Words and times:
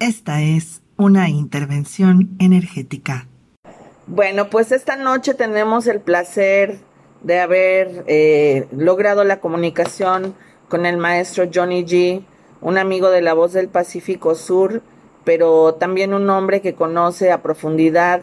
Esta 0.00 0.40
es 0.40 0.80
una 0.96 1.28
intervención 1.28 2.30
energética. 2.38 3.28
Bueno, 4.06 4.48
pues 4.48 4.72
esta 4.72 4.96
noche 4.96 5.34
tenemos 5.34 5.86
el 5.86 6.00
placer 6.00 6.78
de 7.22 7.38
haber 7.38 8.04
eh, 8.06 8.66
logrado 8.72 9.24
la 9.24 9.40
comunicación 9.40 10.34
con 10.70 10.86
el 10.86 10.96
maestro 10.96 11.50
Johnny 11.52 11.84
G, 11.84 12.24
un 12.62 12.78
amigo 12.78 13.10
de 13.10 13.20
la 13.20 13.34
voz 13.34 13.52
del 13.52 13.68
Pacífico 13.68 14.34
Sur, 14.34 14.80
pero 15.24 15.74
también 15.74 16.14
un 16.14 16.30
hombre 16.30 16.62
que 16.62 16.74
conoce 16.74 17.30
a 17.30 17.42
profundidad 17.42 18.22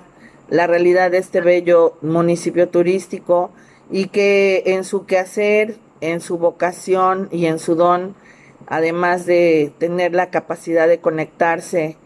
la 0.50 0.66
realidad 0.66 1.12
de 1.12 1.20
este 1.20 1.42
bello 1.42 2.00
municipio 2.02 2.70
turístico 2.70 3.52
y 3.92 4.08
que 4.08 4.64
en 4.66 4.84
su 4.84 5.06
quehacer, 5.06 5.78
en 6.02 6.22
su 6.22 6.40
vocación 6.40 7.30
y 7.32 7.46
en 7.46 7.60
su 7.60 7.76
don, 7.76 8.16
además 8.68 9.26
de 9.26 9.74
tener 9.80 10.14
la 10.14 10.30
capacidad 10.30 10.88
de 10.88 11.00
conectarse 11.00 11.98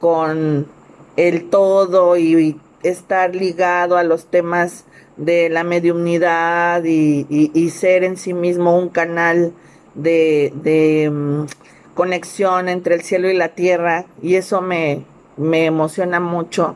con 0.00 0.66
el 1.16 1.48
todo 1.50 2.16
y, 2.16 2.60
estar 2.82 3.36
ligado 3.36 3.98
a 3.98 4.02
los 4.02 4.30
temas 4.30 4.86
de 5.18 5.50
la 5.50 5.64
mediunidad 5.64 6.82
y, 6.82 7.70
ser 7.70 8.04
en 8.04 8.16
sí 8.16 8.32
mismo 8.32 8.78
un 8.78 8.88
canal 8.88 9.52
de, 9.94 11.10
mm, 11.12 11.44
conexión 11.92 12.70
entre 12.70 12.94
el 12.94 13.02
cielo 13.02 13.28
y 13.28 13.36
la 13.36 13.48
tierra 13.48 14.06
y 14.22 14.36
eso 14.36 14.62
me, 14.62 15.04
me 15.36 15.66
emociona 15.66 16.20
mucho. 16.20 16.74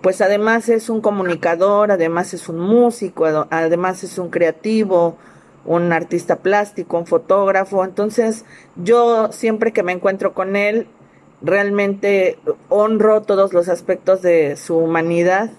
Pues 0.00 0.20
además 0.20 0.68
es 0.68 0.88
un 0.88 1.00
comunicador, 1.00 1.90
además 1.90 2.34
es 2.34 2.48
un 2.48 2.60
músico, 2.60 3.26
además 3.50 4.04
es 4.04 4.18
un 4.18 4.30
creativo, 4.30 5.16
un 5.64 5.92
artista 5.92 6.36
plástico, 6.36 6.98
un 6.98 7.06
fotógrafo. 7.06 7.84
Entonces 7.84 8.44
yo 8.76 9.30
siempre 9.32 9.72
que 9.72 9.82
me 9.82 9.92
encuentro 9.92 10.34
con 10.34 10.56
él, 10.56 10.86
realmente 11.40 12.38
honro 12.68 13.22
todos 13.22 13.52
los 13.52 13.68
aspectos 13.68 14.22
de 14.22 14.56
su 14.56 14.76
humanidad 14.76 15.50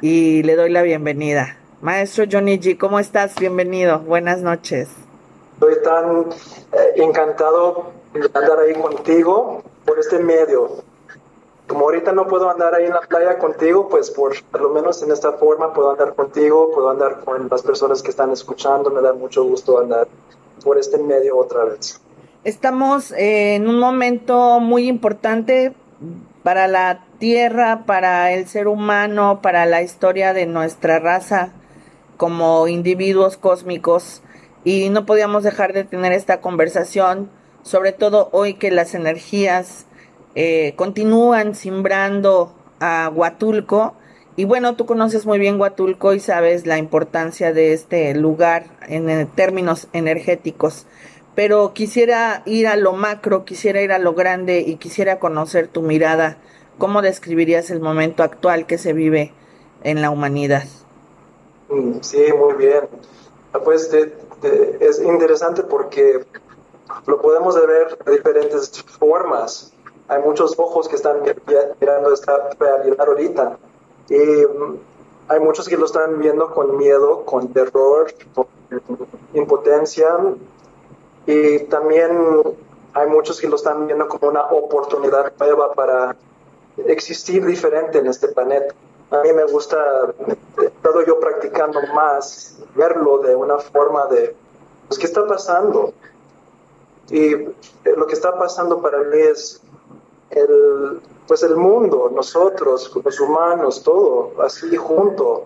y 0.00 0.42
le 0.42 0.56
doy 0.56 0.70
la 0.70 0.82
bienvenida. 0.82 1.56
Maestro 1.80 2.24
Johnny 2.30 2.58
G, 2.58 2.78
¿cómo 2.78 2.98
estás? 2.98 3.34
Bienvenido. 3.36 4.00
Buenas 4.00 4.40
noches. 4.40 4.88
Estoy 5.54 5.74
tan 5.82 6.30
eh, 6.72 6.92
encantado 6.96 7.92
de 8.12 8.20
andar 8.32 8.58
ahí 8.58 8.74
contigo 8.74 9.62
por 9.84 9.98
este 9.98 10.18
medio 10.18 10.82
como 11.74 11.86
ahorita 11.86 12.12
no 12.12 12.28
puedo 12.28 12.48
andar 12.48 12.72
ahí 12.72 12.84
en 12.84 12.92
la 12.92 13.00
playa 13.00 13.36
contigo, 13.36 13.88
pues 13.88 14.08
por, 14.08 14.32
lo 14.52 14.70
menos 14.70 15.02
en 15.02 15.10
esta 15.10 15.32
forma 15.32 15.72
puedo 15.72 15.90
andar 15.90 16.14
contigo, 16.14 16.70
puedo 16.72 16.88
andar 16.88 17.24
con 17.24 17.48
las 17.50 17.62
personas 17.62 18.00
que 18.00 18.10
están 18.10 18.30
escuchando, 18.30 18.90
me 18.90 19.02
da 19.02 19.12
mucho 19.12 19.42
gusto 19.42 19.80
andar 19.80 20.06
por 20.62 20.78
este 20.78 20.98
medio 20.98 21.36
otra 21.36 21.64
vez. 21.64 22.00
Estamos 22.44 23.12
en 23.16 23.66
un 23.66 23.80
momento 23.80 24.60
muy 24.60 24.86
importante 24.86 25.74
para 26.44 26.68
la 26.68 27.06
Tierra, 27.18 27.82
para 27.86 28.30
el 28.30 28.46
ser 28.46 28.68
humano, 28.68 29.40
para 29.42 29.66
la 29.66 29.82
historia 29.82 30.32
de 30.32 30.46
nuestra 30.46 31.00
raza 31.00 31.54
como 32.16 32.68
individuos 32.68 33.36
cósmicos 33.36 34.22
y 34.62 34.90
no 34.90 35.06
podíamos 35.06 35.42
dejar 35.42 35.72
de 35.72 35.82
tener 35.82 36.12
esta 36.12 36.40
conversación, 36.40 37.30
sobre 37.64 37.90
todo 37.90 38.28
hoy 38.30 38.54
que 38.54 38.70
las 38.70 38.94
energías 38.94 39.86
eh, 40.34 40.74
continúan 40.76 41.54
simbrando 41.54 42.52
a 42.80 43.10
Huatulco. 43.12 43.94
Y 44.36 44.44
bueno, 44.46 44.74
tú 44.74 44.84
conoces 44.84 45.26
muy 45.26 45.38
bien 45.38 45.60
Huatulco 45.60 46.12
y 46.12 46.20
sabes 46.20 46.66
la 46.66 46.78
importancia 46.78 47.52
de 47.52 47.72
este 47.72 48.12
lugar 48.14 48.64
en, 48.88 49.28
términos 49.28 49.88
energéticos. 49.92 50.86
Pero 51.36 51.72
quisiera 51.72 52.42
ir 52.46 52.66
a 52.66 52.76
lo 52.76 52.92
macro, 52.92 53.44
quisiera 53.44 53.82
ir 53.82 53.92
a 53.92 53.98
lo 53.98 54.14
grande 54.14 54.60
y 54.60 54.76
quisiera 54.76 55.18
conocer 55.18 55.68
tu 55.68 55.82
mirada. 55.82 56.38
¿Cómo 56.78 57.02
describirías 57.02 57.70
el 57.70 57.80
momento 57.80 58.22
actual 58.24 58.66
que 58.66 58.78
se 58.78 58.92
vive 58.92 59.32
en 59.84 60.02
la 60.02 60.10
humanidad? 60.10 60.64
Mm, 61.68 62.00
sí, 62.00 62.24
muy 62.36 62.54
bien. 62.54 62.88
Pues 63.64 63.92
es 64.80 64.98
interesante 64.98 65.62
porque 65.62 66.24
lo 67.06 67.20
podemos 67.20 67.54
ver 67.66 67.96
de 68.04 68.12
diferentes 68.12 68.82
formas 68.82 69.73
hay 70.08 70.22
muchos 70.22 70.54
ojos 70.58 70.88
que 70.88 70.96
están 70.96 71.22
mirando 71.80 72.12
esta 72.12 72.50
realidad 72.58 73.08
ahorita. 73.08 73.58
Y 74.08 74.16
mm, 74.16 74.78
hay 75.28 75.40
muchos 75.40 75.68
que 75.68 75.76
lo 75.76 75.86
están 75.86 76.18
viendo 76.18 76.52
con 76.52 76.76
miedo, 76.76 77.24
con 77.24 77.48
terror, 77.52 78.12
con 78.34 78.46
impotencia. 79.32 80.16
Y 81.26 81.60
también 81.64 82.42
hay 82.92 83.08
muchos 83.08 83.40
que 83.40 83.48
lo 83.48 83.56
están 83.56 83.86
viendo 83.86 84.08
como 84.08 84.28
una 84.28 84.42
oportunidad 84.44 85.32
nueva 85.38 85.72
para 85.72 86.16
existir 86.86 87.44
diferente 87.44 87.98
en 87.98 88.06
este 88.06 88.28
planeta. 88.28 88.74
A 89.10 89.22
mí 89.22 89.32
me 89.32 89.44
gusta, 89.44 89.78
todo 90.82 91.04
yo 91.04 91.18
practicando 91.20 91.80
más, 91.94 92.58
verlo 92.74 93.18
de 93.18 93.34
una 93.34 93.58
forma 93.58 94.06
de, 94.06 94.34
pues, 94.88 94.98
¿qué 94.98 95.06
está 95.06 95.26
pasando? 95.26 95.92
Y 97.10 97.32
eh, 97.32 97.54
lo 97.96 98.06
que 98.06 98.14
está 98.14 98.36
pasando 98.38 98.80
para 98.80 98.98
mí 98.98 99.18
es 99.18 99.62
el, 100.34 101.00
pues 101.26 101.42
el 101.42 101.56
mundo, 101.56 102.10
nosotros, 102.12 102.90
los 103.02 103.20
humanos, 103.20 103.82
todo, 103.82 104.32
así 104.42 104.76
junto, 104.76 105.44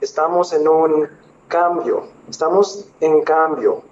estamos 0.00 0.52
en 0.52 0.66
un 0.66 1.08
cambio, 1.48 2.04
estamos 2.28 2.86
en 3.00 3.22
cambio. 3.22 3.82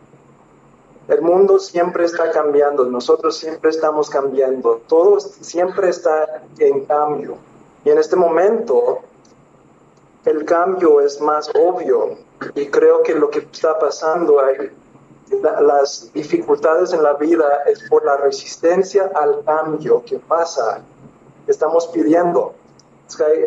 El 1.09 1.21
mundo 1.21 1.59
siempre 1.59 2.05
está 2.05 2.31
cambiando, 2.31 2.85
nosotros 2.87 3.37
siempre 3.37 3.71
estamos 3.71 4.09
cambiando, 4.09 4.81
todo 4.87 5.21
siempre 5.21 5.91
está 5.91 6.45
en 6.59 6.85
cambio. 6.87 7.37
Y 7.85 7.91
en 7.91 7.99
este 7.99 8.17
momento 8.17 9.01
el 10.25 10.45
cambio 10.45 11.01
es 11.01 11.21
más 11.21 11.51
obvio 11.55 12.17
y 12.55 12.67
creo 12.67 13.03
que 13.03 13.15
lo 13.15 13.29
que 13.29 13.41
está 13.41 13.79
pasando 13.79 14.41
hay 15.41 15.61
las 15.61 16.13
dificultades 16.13 16.93
en 16.93 17.03
la 17.03 17.15
vida 17.15 17.63
es 17.67 17.89
por 17.89 18.05
la 18.05 18.17
resistencia 18.17 19.11
al 19.15 19.45
cambio 19.45 20.03
que 20.05 20.19
pasa, 20.19 20.83
estamos 21.47 21.87
pidiendo. 21.89 22.55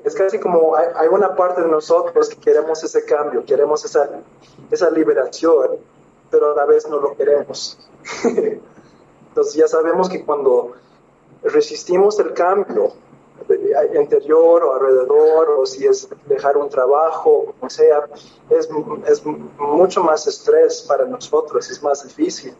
Es 0.03 0.13
casi 0.13 0.39
como 0.39 0.75
hay, 0.75 1.07
una 1.09 1.35
parte 1.35 1.61
de 1.61 1.67
nosotros 1.67 2.29
que 2.29 2.35
queremos 2.37 2.83
ese 2.83 3.03
cambio, 3.03 3.43
queremos 3.45 3.83
esa, 3.83 4.09
esa 4.69 4.89
liberación, 4.91 5.77
pero 6.29 6.51
a 6.51 6.55
la 6.55 6.65
vez 6.65 6.87
no 6.87 6.99
lo 6.99 7.15
queremos. 7.15 7.77
Entonces 9.29 9.53
ya 9.55 9.67
sabemos 9.67 10.07
que 10.07 10.23
cuando 10.23 10.73
resistimos 11.43 12.19
el 12.19 12.33
cambio, 12.33 12.93
interior 13.93 14.63
o 14.63 14.73
alrededor, 14.75 15.49
o 15.51 15.65
si 15.65 15.85
es 15.85 16.07
dejar 16.25 16.57
un 16.57 16.69
trabajo, 16.69 17.53
o 17.59 17.69
sea, 17.69 18.07
es, 18.49 18.69
es 19.07 19.23
mucho 19.57 20.03
más 20.03 20.27
estrés 20.27 20.81
para 20.87 21.05
nosotros, 21.05 21.69
es 21.69 21.81
más 21.81 22.03
difícil. 22.03 22.53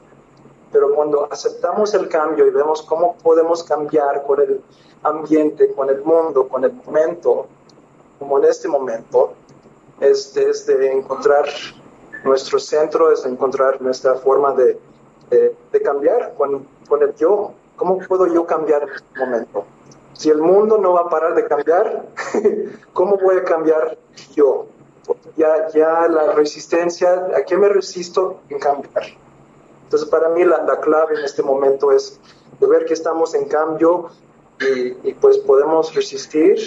Pero 0.71 0.93
cuando 0.93 1.31
aceptamos 1.31 1.93
el 1.93 2.09
cambio 2.09 2.45
y 2.45 2.49
vemos 2.49 2.81
cómo 2.81 3.15
podemos 3.23 3.63
cambiar 3.63 4.23
con 4.23 4.41
el 4.41 4.61
ambiente, 5.03 5.71
con 5.73 5.89
el 5.89 6.01
mundo, 6.01 6.47
con 6.47 6.65
el 6.65 6.73
momento, 6.73 7.47
como 8.19 8.39
en 8.39 8.45
este 8.45 8.67
momento, 8.67 9.33
es, 9.99 10.33
de 10.33 10.91
encontrar 10.91 11.45
nuestro 12.23 12.59
centro, 12.59 13.11
es 13.11 13.25
encontrar 13.25 13.81
nuestra 13.81 14.15
forma 14.15 14.53
de, 14.53 14.77
de, 15.29 15.81
cambiar 15.81 16.33
con, 16.35 16.67
con 16.87 17.01
el 17.03 17.15
yo. 17.15 17.53
¿Cómo 17.75 17.97
puedo 17.99 18.27
yo 18.27 18.45
cambiar 18.45 18.83
en 18.83 18.89
este 18.89 19.19
momento? 19.19 19.65
Si 20.17 20.29
el 20.29 20.41
mundo 20.41 20.77
no 20.77 20.93
va 20.93 21.01
a 21.01 21.09
parar 21.09 21.35
de 21.35 21.45
cambiar, 21.45 22.05
¿cómo 22.93 23.17
voy 23.17 23.37
a 23.37 23.43
cambiar 23.43 23.97
yo? 24.33 24.67
Ya, 25.35 25.67
ya 25.69 26.07
la 26.07 26.31
resistencia, 26.31 27.27
¿a 27.35 27.43
qué 27.43 27.57
me 27.57 27.67
resisto 27.67 28.39
en 28.49 28.59
cambiar? 28.59 29.03
Entonces, 29.83 30.09
para 30.09 30.29
mí 30.29 30.43
la, 30.43 30.79
clave 30.79 31.19
en 31.19 31.25
este 31.25 31.43
momento 31.43 31.91
es 31.91 32.19
de 32.59 32.67
ver 32.67 32.85
que 32.85 32.93
estamos 32.93 33.35
en 33.35 33.45
cambio 33.47 34.09
y, 34.59 35.09
y, 35.09 35.13
pues 35.13 35.37
podemos 35.39 35.93
resistir 35.93 36.57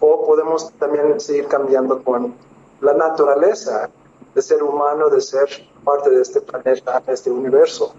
o 0.00 0.24
podemos 0.24 0.72
también 0.74 1.18
seguir 1.18 1.46
cambiando 1.48 2.02
con 2.04 2.34
la 2.80 2.94
naturaleza 2.94 3.90
de 4.34 4.42
ser 4.42 4.62
humano, 4.62 5.10
de 5.10 5.20
ser 5.20 5.48
parte 5.84 6.10
de 6.10 6.22
este 6.22 6.40
planeta, 6.40 7.00
de 7.00 7.12
este 7.12 7.30
universo. 7.30 7.92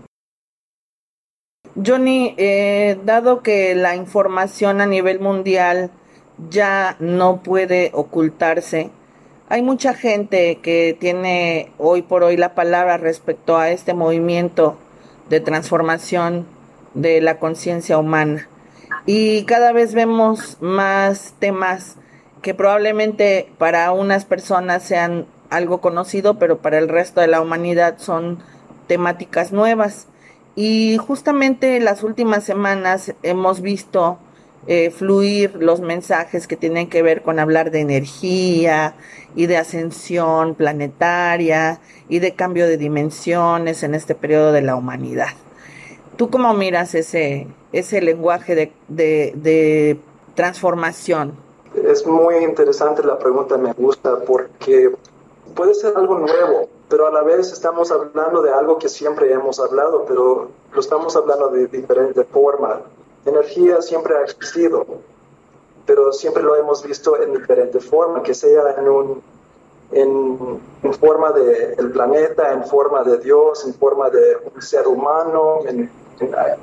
Johnny, 1.85 2.35
eh, 2.37 2.99
dado 3.05 3.41
que 3.41 3.73
la 3.75 3.95
información 3.95 4.81
a 4.81 4.85
nivel 4.85 5.19
mundial 5.19 5.91
ya 6.49 6.95
no 6.99 7.41
puede 7.41 7.91
ocultarse, 7.93 8.91
hay 9.51 9.63
mucha 9.63 9.95
gente 9.95 10.59
que 10.61 10.95
tiene 10.99 11.71
hoy 11.79 12.03
por 12.03 12.23
hoy 12.23 12.37
la 12.37 12.53
palabra 12.53 12.97
respecto 12.97 13.57
a 13.57 13.71
este 13.71 13.95
movimiento 13.95 14.77
de 15.29 15.39
transformación 15.39 16.45
de 16.93 17.19
la 17.21 17.39
conciencia 17.39 17.97
humana. 17.97 18.47
Y 19.07 19.45
cada 19.45 19.71
vez 19.71 19.95
vemos 19.95 20.57
más 20.59 21.33
temas 21.39 21.97
que 22.43 22.53
probablemente 22.53 23.51
para 23.57 23.91
unas 23.91 24.25
personas 24.25 24.83
sean 24.83 25.25
algo 25.49 25.81
conocido, 25.81 26.37
pero 26.37 26.59
para 26.59 26.77
el 26.77 26.87
resto 26.87 27.19
de 27.21 27.27
la 27.27 27.41
humanidad 27.41 27.97
son 27.97 28.43
temáticas 28.85 29.51
nuevas. 29.51 30.08
Y 30.61 30.97
justamente 30.97 31.79
las 31.79 32.03
últimas 32.03 32.43
semanas 32.43 33.13
hemos 33.23 33.61
visto 33.61 34.17
eh, 34.67 34.91
fluir 34.91 35.55
los 35.55 35.79
mensajes 35.79 36.47
que 36.47 36.57
tienen 36.57 36.89
que 36.89 37.01
ver 37.01 37.21
con 37.21 37.39
hablar 37.39 37.71
de 37.71 37.79
energía 37.79 38.93
y 39.37 39.45
de 39.45 39.55
ascensión 39.55 40.55
planetaria 40.55 41.79
y 42.09 42.19
de 42.19 42.33
cambio 42.33 42.67
de 42.67 42.75
dimensiones 42.75 43.83
en 43.83 43.95
este 43.95 44.15
periodo 44.15 44.51
de 44.51 44.61
la 44.61 44.75
humanidad. 44.75 45.29
¿Tú 46.17 46.29
cómo 46.29 46.53
miras 46.53 46.93
ese, 46.93 47.47
ese 47.71 48.01
lenguaje 48.01 48.53
de, 48.55 48.73
de, 48.89 49.31
de 49.37 49.97
transformación? 50.35 51.35
Es 51.87 52.05
muy 52.05 52.35
interesante 52.43 53.01
la 53.01 53.17
pregunta, 53.17 53.55
me 53.57 53.71
gusta, 53.71 54.19
porque 54.27 54.91
puede 55.55 55.73
ser 55.73 55.93
algo 55.95 56.19
nuevo, 56.19 56.67
pero 56.89 57.07
a 57.07 57.11
la 57.11 57.21
vez 57.21 57.51
estamos 57.51 57.91
hablando 57.91 58.41
de 58.41 58.51
algo 58.51 58.77
que 58.77 58.89
siempre 58.89 59.31
hemos 59.31 59.59
hablado, 59.59 60.05
pero 60.07 60.49
lo 60.73 60.79
estamos 60.79 61.15
hablando 61.15 61.49
de 61.49 61.67
diferente 61.67 62.23
forma. 62.23 62.81
Energía 63.25 63.81
siempre 63.81 64.17
ha 64.17 64.23
existido, 64.23 64.85
pero 65.85 66.11
siempre 66.11 66.41
lo 66.41 66.55
hemos 66.55 66.83
visto 66.83 67.21
en 67.21 67.33
diferente 67.33 67.79
forma, 67.79 68.23
que 68.23 68.33
sea 68.33 68.75
en 68.77 68.89
un 68.89 69.21
en, 69.91 70.61
forma 70.99 71.31
del 71.31 71.75
el 71.77 71.91
planeta, 71.91 72.53
en 72.53 72.63
forma 72.65 73.03
de 73.03 73.17
Dios, 73.19 73.65
en 73.65 73.73
forma 73.73 74.09
de 74.09 74.37
un 74.53 74.61
ser 74.61 74.87
humano, 74.87 75.59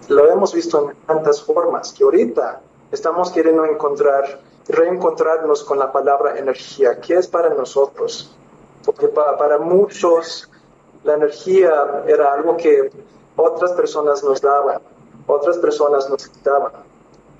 lo 0.09 0.31
hemos 0.31 0.55
visto 0.55 0.91
en 0.91 0.97
tantas 1.07 1.43
formas 1.43 1.93
que 1.93 2.05
ahorita 2.05 2.61
estamos 2.93 3.31
queriendo 3.31 3.65
encontrar, 3.65 4.41
reencontrarnos 4.69 5.65
con 5.65 5.79
la 5.79 5.91
palabra 5.91 6.39
energía. 6.39 7.01
¿Qué 7.01 7.15
es 7.15 7.27
para 7.27 7.51
nosotros? 7.51 8.37
Porque 8.87 9.09
para, 9.09 9.59
muchos 9.59 10.49
la 11.03 11.15
energía 11.15 12.05
era 12.07 12.33
algo 12.33 12.57
que 12.57 12.89
otras 13.35 13.73
personas 13.73 14.23
nos 14.25 14.41
daban, 14.41 14.81
otras 15.27 15.59
personas 15.59 16.09
nos 16.09 16.29
quitaban. 16.29 16.73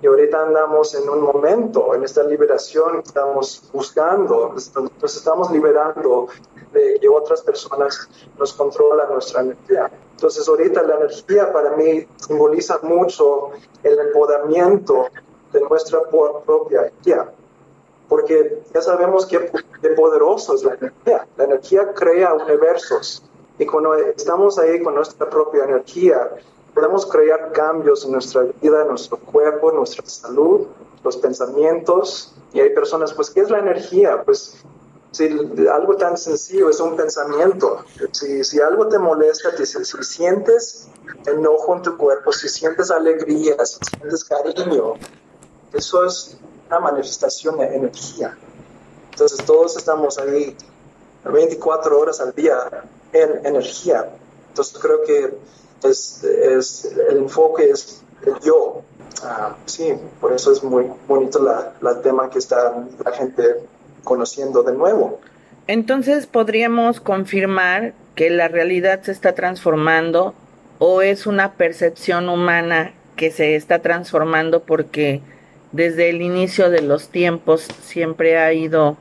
Y 0.03 0.07
ahorita 0.09 0.43
andamos 0.43 0.95
en 0.95 1.09
un 1.09 1.23
momento, 1.23 1.95
en 1.95 2.05
esta 2.05 2.23
liberación, 2.25 3.01
estamos 3.03 3.71
buscando, 3.73 4.55
nos 5.01 5.17
estamos 5.17 5.51
liberando 5.51 6.27
de 6.73 6.99
que 7.01 7.09
otras 7.09 7.41
personas 7.41 8.09
nos 8.39 8.53
controlan 8.53 9.11
nuestra 9.11 9.41
energía. 9.41 9.91
Entonces 10.11 10.47
ahorita 10.47 10.83
la 10.83 10.97
energía 10.97 11.51
para 11.51 11.77
mí 11.77 12.07
simboliza 12.17 12.79
mucho 12.83 13.53
el 13.83 13.99
empoderamiento 13.99 15.07
de 15.53 15.61
nuestra 15.61 16.03
propia 16.11 16.81
energía 16.81 17.33
porque 18.09 18.63
ya 18.73 18.83
sabemos 18.83 19.27
qué, 19.27 19.41
poderoso 19.97 20.55
es 20.55 20.65
la 20.65 20.75
energía. 20.75 21.27
La 21.37 21.45
energía 21.45 21.93
crea 21.95 22.35
universos 22.35 23.23
y 23.59 23.67
cuando 23.67 23.95
estamos 23.95 24.59
ahí 24.59 24.83
con 24.83 24.95
nuestra 24.95 25.29
propia 25.29 25.65
energía, 25.65 26.31
podemos 26.75 27.07
crear 27.07 27.53
cambios 27.53 28.05
en 28.05 28.13
nuestra 28.13 28.43
vida, 28.61 28.83
en 28.83 28.89
nuestro 28.89 29.19
cuerpo, 29.19 29.71
en 29.71 29.77
nuestra 29.77 30.05
salud, 30.07 30.67
los 31.03 31.17
pensamientos. 31.17 32.35
Y 32.53 32.61
hay 32.61 32.71
personas, 32.71 33.15
pues, 33.15 33.31
¿qué 33.31 33.41
es 33.41 33.51
la 33.51 33.61
energía? 33.61 34.23
Pues, 34.25 34.63
si 35.13 35.29
algo 35.73 35.97
tan 35.97 36.19
sencillo 36.19 36.69
es 36.69 36.79
un 36.79 36.95
pensamiento, 36.95 37.85
si, 38.13 38.45
si 38.45 38.61
algo 38.61 38.87
te 38.89 38.99
molesta, 38.99 39.57
si, 39.57 39.65
si 39.65 40.05
sientes 40.05 40.89
enojo 41.25 41.77
en 41.77 41.83
tu 41.83 41.97
cuerpo, 41.97 42.33
si 42.33 42.51
sientes 42.51 42.91
alegría, 42.91 43.65
si 43.65 43.79
sientes 43.83 44.25
cariño, 44.25 44.95
eso 45.73 46.05
es 46.05 46.37
una 46.69 46.81
manifestación 46.81 47.59
de 47.59 47.75
energía. 47.75 48.37
Entonces 49.11 49.45
todos 49.47 49.77
estamos 49.77 50.19
ahí 50.19 50.57
24 51.25 51.99
horas 51.99 52.21
al 52.21 52.35
día 52.35 52.57
en 53.13 53.47
energía. 53.47 54.09
Entonces 54.49 54.79
creo 54.81 55.03
que 55.05 55.35
es, 55.89 56.23
es 56.25 56.85
el 57.09 57.19
enfoque 57.19 57.71
es 57.71 58.03
el 58.25 58.39
yo. 58.41 58.83
Ah, 59.23 59.57
sí, 59.65 59.95
por 60.21 60.33
eso 60.33 60.53
es 60.53 60.63
muy 60.63 60.87
bonito 61.09 61.43
la, 61.43 61.73
la 61.81 62.01
tema 62.03 62.29
que 62.29 62.39
está 62.39 62.85
la 63.05 63.13
gente 63.13 63.57
conociendo 64.05 64.63
de 64.63 64.73
nuevo. 64.73 65.21
Entonces 65.67 66.27
podríamos 66.27 67.01
confirmar 67.01 67.95
que 68.15 68.31
la 68.31 68.49
realidad 68.49 69.03
se 69.03 69.13
está 69.13 69.35
transformando 69.35 70.35
o 70.79 71.03
es 71.03 71.27
una 71.27 71.55
percepción 71.55 72.29
humana 72.29 72.95
que 73.17 73.31
se 73.31 73.57
está 73.57 73.81
transformando 73.81 74.63
porque 74.63 75.23
desde 75.73 76.11
el 76.11 76.23
inicio 76.23 76.71
de 76.71 76.83
los 76.83 77.09
tiempos 77.09 77.69
siempre 77.83 78.39
ha 78.39 78.53
ido 78.53 78.97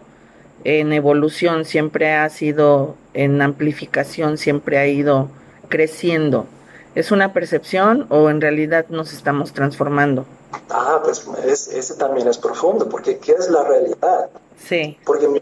en 0.64 0.94
evolución, 0.94 1.66
siempre 1.66 2.14
ha 2.14 2.30
sido 2.30 2.96
en 3.14 3.42
amplificación, 3.42 4.38
siempre 4.38 4.78
ha 4.78 4.88
ido 4.88 5.30
creciendo. 5.70 6.48
¿Es 6.96 7.12
una 7.12 7.34
percepción 7.34 8.08
o 8.10 8.30
en 8.30 8.42
realidad 8.42 8.86
nos 8.90 9.14
estamos 9.14 9.54
transformando? 9.54 10.26
Ah, 10.70 11.02
pues 11.04 11.28
ese 11.46 11.96
también 11.96 12.28
es 12.28 12.38
profundo, 12.38 12.88
porque 12.90 13.18
¿qué 13.18 13.34
es 13.34 13.50
la 13.50 13.64
realidad? 13.64 14.30
Sí. 14.58 14.98
Porque 15.06 15.42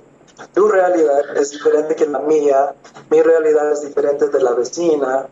tu 0.54 0.68
realidad 0.68 1.38
es 1.38 1.52
diferente 1.52 1.96
que 1.96 2.08
la 2.08 2.20
mía, 2.20 2.74
mi 3.10 3.22
realidad 3.22 3.72
es 3.72 3.82
diferente 3.82 4.30
de 4.30 4.42
la 4.42 4.54
vecina, 4.54 5.28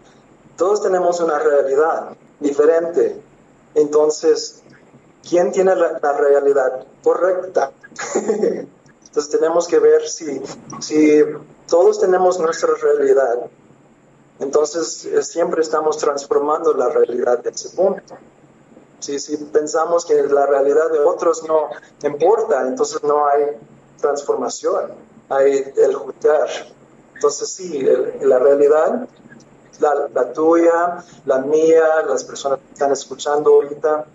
todos 0.58 0.84
tenemos 0.84 1.20
una 1.20 1.40
realidad 1.40 2.10
diferente. 2.40 3.20
Entonces, 3.74 4.61
quién 5.28 5.52
tiene 5.52 5.76
la, 5.76 6.14
realidad 6.14 6.86
correcta. 7.04 7.72
Entonces 8.16 9.30
tenemos 9.30 9.68
que 9.68 9.80
ver 9.80 10.08
si, 10.08 10.42
si 10.80 11.22
todos 11.68 12.00
tenemos 12.00 12.40
nuestra 12.40 12.74
realidad, 12.76 13.50
entonces 14.40 15.06
eh, 15.06 15.22
siempre 15.22 15.62
estamos 15.62 15.98
transformando 15.98 16.74
la 16.74 16.88
realidad 16.88 17.40
de 17.40 17.50
ese 17.50 17.76
punto. 17.76 18.16
Si, 19.00 19.20
si 19.20 19.36
pensamos 19.38 20.06
que 20.06 20.16
la 20.24 20.46
realidad 20.46 20.90
de 20.92 21.00
otros 21.00 21.44
no 21.44 21.70
importa, 22.04 22.66
entonces 22.66 23.04
no 23.04 23.28
hay 23.28 23.58
transformación, 24.00 24.94
hay 25.30 25.74
el 25.76 25.94
juzgar. 25.94 26.48
Entonces 27.14 27.50
sí, 27.50 27.86
la 28.22 28.40
realidad, 28.40 29.08
la, 29.80 30.08
la 30.14 30.34
tuya, 30.34 31.04
la 31.26 31.40
mía, 31.40 32.02
las 32.08 32.24
personas 32.24 32.60
que 32.60 32.74
están 32.74 32.92
escuchando 32.94 33.56
ahorita, 33.56 34.06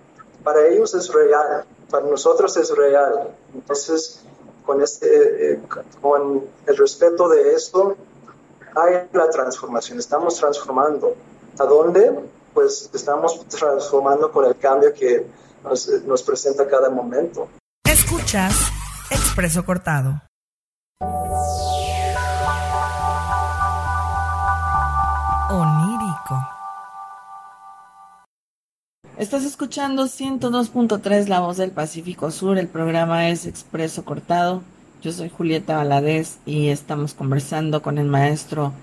para 0.46 0.64
ellos 0.68 0.94
es 0.94 1.12
real, 1.12 1.64
para 1.90 2.06
nosotros 2.06 2.56
es 2.56 2.70
real. 2.70 3.34
Entonces, 3.52 4.20
con, 4.64 4.80
este, 4.80 5.54
eh, 5.54 5.60
con 6.00 6.44
el 6.68 6.76
respeto 6.76 7.28
de 7.28 7.52
esto, 7.52 7.96
hay 8.76 9.08
la 9.12 9.28
transformación, 9.28 9.98
estamos 9.98 10.36
transformando. 10.36 11.16
¿A 11.58 11.64
dónde? 11.64 12.12
Pues 12.54 12.88
estamos 12.94 13.44
transformando 13.48 14.30
con 14.30 14.44
el 14.44 14.56
cambio 14.56 14.94
que 14.94 15.26
nos, 15.64 15.88
nos 16.04 16.22
presenta 16.22 16.68
cada 16.68 16.90
momento. 16.90 17.48
Escuchas 17.84 18.70
Expreso 19.10 19.64
Cortado. 19.64 20.22
Estás 29.18 29.46
escuchando 29.46 30.04
102.3 30.04 31.28
La 31.28 31.40
Voz 31.40 31.56
del 31.56 31.70
Pacífico 31.70 32.30
Sur, 32.30 32.58
el 32.58 32.68
programa 32.68 33.30
es 33.30 33.46
Expreso 33.46 34.04
Cortado. 34.04 34.62
Yo 35.00 35.10
soy 35.10 35.30
Julieta 35.30 35.78
Valadez 35.78 36.36
y 36.44 36.68
estamos 36.68 37.14
conversando 37.14 37.80
con 37.80 37.96
el 37.96 38.08
maestro 38.08 38.74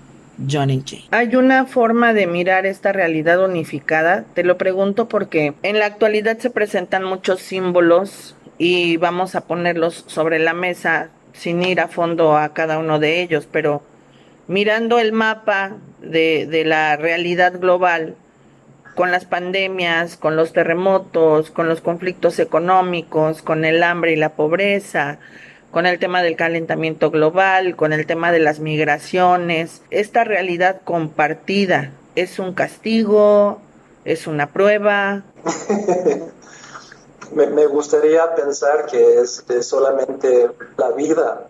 Johnny 0.50 0.78
J. 0.78 1.04
¿Hay 1.12 1.36
una 1.36 1.66
forma 1.66 2.14
de 2.14 2.26
mirar 2.26 2.66
esta 2.66 2.90
realidad 2.90 3.44
unificada? 3.44 4.24
Te 4.34 4.42
lo 4.42 4.58
pregunto 4.58 5.06
porque 5.06 5.54
en 5.62 5.78
la 5.78 5.86
actualidad 5.86 6.36
se 6.38 6.50
presentan 6.50 7.04
muchos 7.04 7.38
símbolos 7.38 8.34
y 8.58 8.96
vamos 8.96 9.36
a 9.36 9.42
ponerlos 9.42 10.02
sobre 10.08 10.40
la 10.40 10.52
mesa 10.52 11.10
sin 11.32 11.62
ir 11.62 11.78
a 11.78 11.86
fondo 11.86 12.36
a 12.36 12.52
cada 12.54 12.80
uno 12.80 12.98
de 12.98 13.22
ellos, 13.22 13.46
pero 13.52 13.82
mirando 14.48 14.98
el 14.98 15.12
mapa 15.12 15.76
de 16.00 16.64
la 16.66 16.96
realidad 16.96 17.60
global, 17.60 18.16
con 18.94 19.10
las 19.10 19.24
pandemias, 19.24 20.16
con 20.16 20.36
los 20.36 20.52
terremotos, 20.52 21.50
con 21.50 21.68
los 21.68 21.80
conflictos 21.80 22.38
económicos, 22.38 23.42
con 23.42 23.64
el 23.64 23.82
hambre 23.82 24.12
y 24.12 24.16
la 24.16 24.30
pobreza, 24.30 25.18
con 25.70 25.86
el 25.86 25.98
tema 25.98 26.22
del 26.22 26.36
calentamiento 26.36 27.10
global, 27.10 27.76
con 27.76 27.92
el 27.92 28.06
tema 28.06 28.30
de 28.30 28.38
las 28.38 28.60
migraciones. 28.60 29.82
Esta 29.90 30.22
realidad 30.24 30.80
compartida 30.84 31.90
es 32.14 32.38
un 32.38 32.54
castigo, 32.54 33.60
es 34.04 34.26
una 34.28 34.52
prueba. 34.52 35.24
me, 37.34 37.66
gustaría 37.66 38.34
pensar 38.36 38.86
que 38.86 39.20
es, 39.20 39.44
solamente 39.62 40.50
la 40.76 40.90
vida 40.92 41.48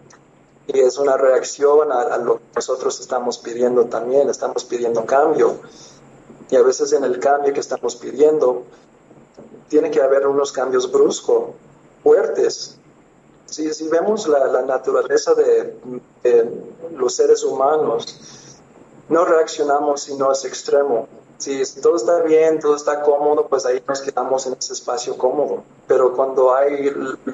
y 0.67 0.81
es 0.81 0.97
una 0.97 1.19
reacción 1.19 1.93
a 1.93 2.17
lo 2.17 2.39
que 2.39 2.45
nosotros 2.57 2.99
estamos 3.01 3.37
pidiendo 3.37 3.85
también, 3.85 4.31
estamos 4.31 4.65
pidiendo 4.65 5.05
cambio 5.05 5.59
y 6.51 6.57
a 6.57 6.63
veces 6.63 6.93
en 6.93 7.05
el 7.05 7.19
cambio 7.19 7.53
que 7.53 7.61
estamos 7.61 7.97
pidiendo, 7.97 8.65
tiene 9.69 9.91
que 9.91 10.01
haber 10.01 10.27
unos 10.27 10.53
cambios 10.53 10.91
bruscos, 10.91 11.51
fuertes. 12.03 12.77
Si, 13.47 13.73
si 13.73 13.89
vemos 13.89 14.27
la, 14.29 14.63
naturaleza 14.63 15.35
de, 15.35 15.75
los 16.97 17.15
seres 17.15 17.43
humanos, 17.45 18.19
no 19.09 19.25
reaccionamos 19.25 20.03
si 20.03 20.15
no 20.17 20.33
es 20.33 20.45
extremo. 20.45 21.09
Si, 21.39 21.63
todo 21.81 21.97
está 21.97 22.21
bien, 22.21 22.61
todo 22.61 22.77
está 22.77 23.03
cómodo, 23.03 23.47
pues 23.49 23.67
ahí 23.67 23.83
nos 23.87 24.01
quedamos 24.01 24.47
en 24.47 24.55
ese 24.55 24.73
espacio 24.73 25.17
cómodo. 25.19 25.65
Pero 25.87 26.15
cuando 26.15 26.55
hay 26.55 26.91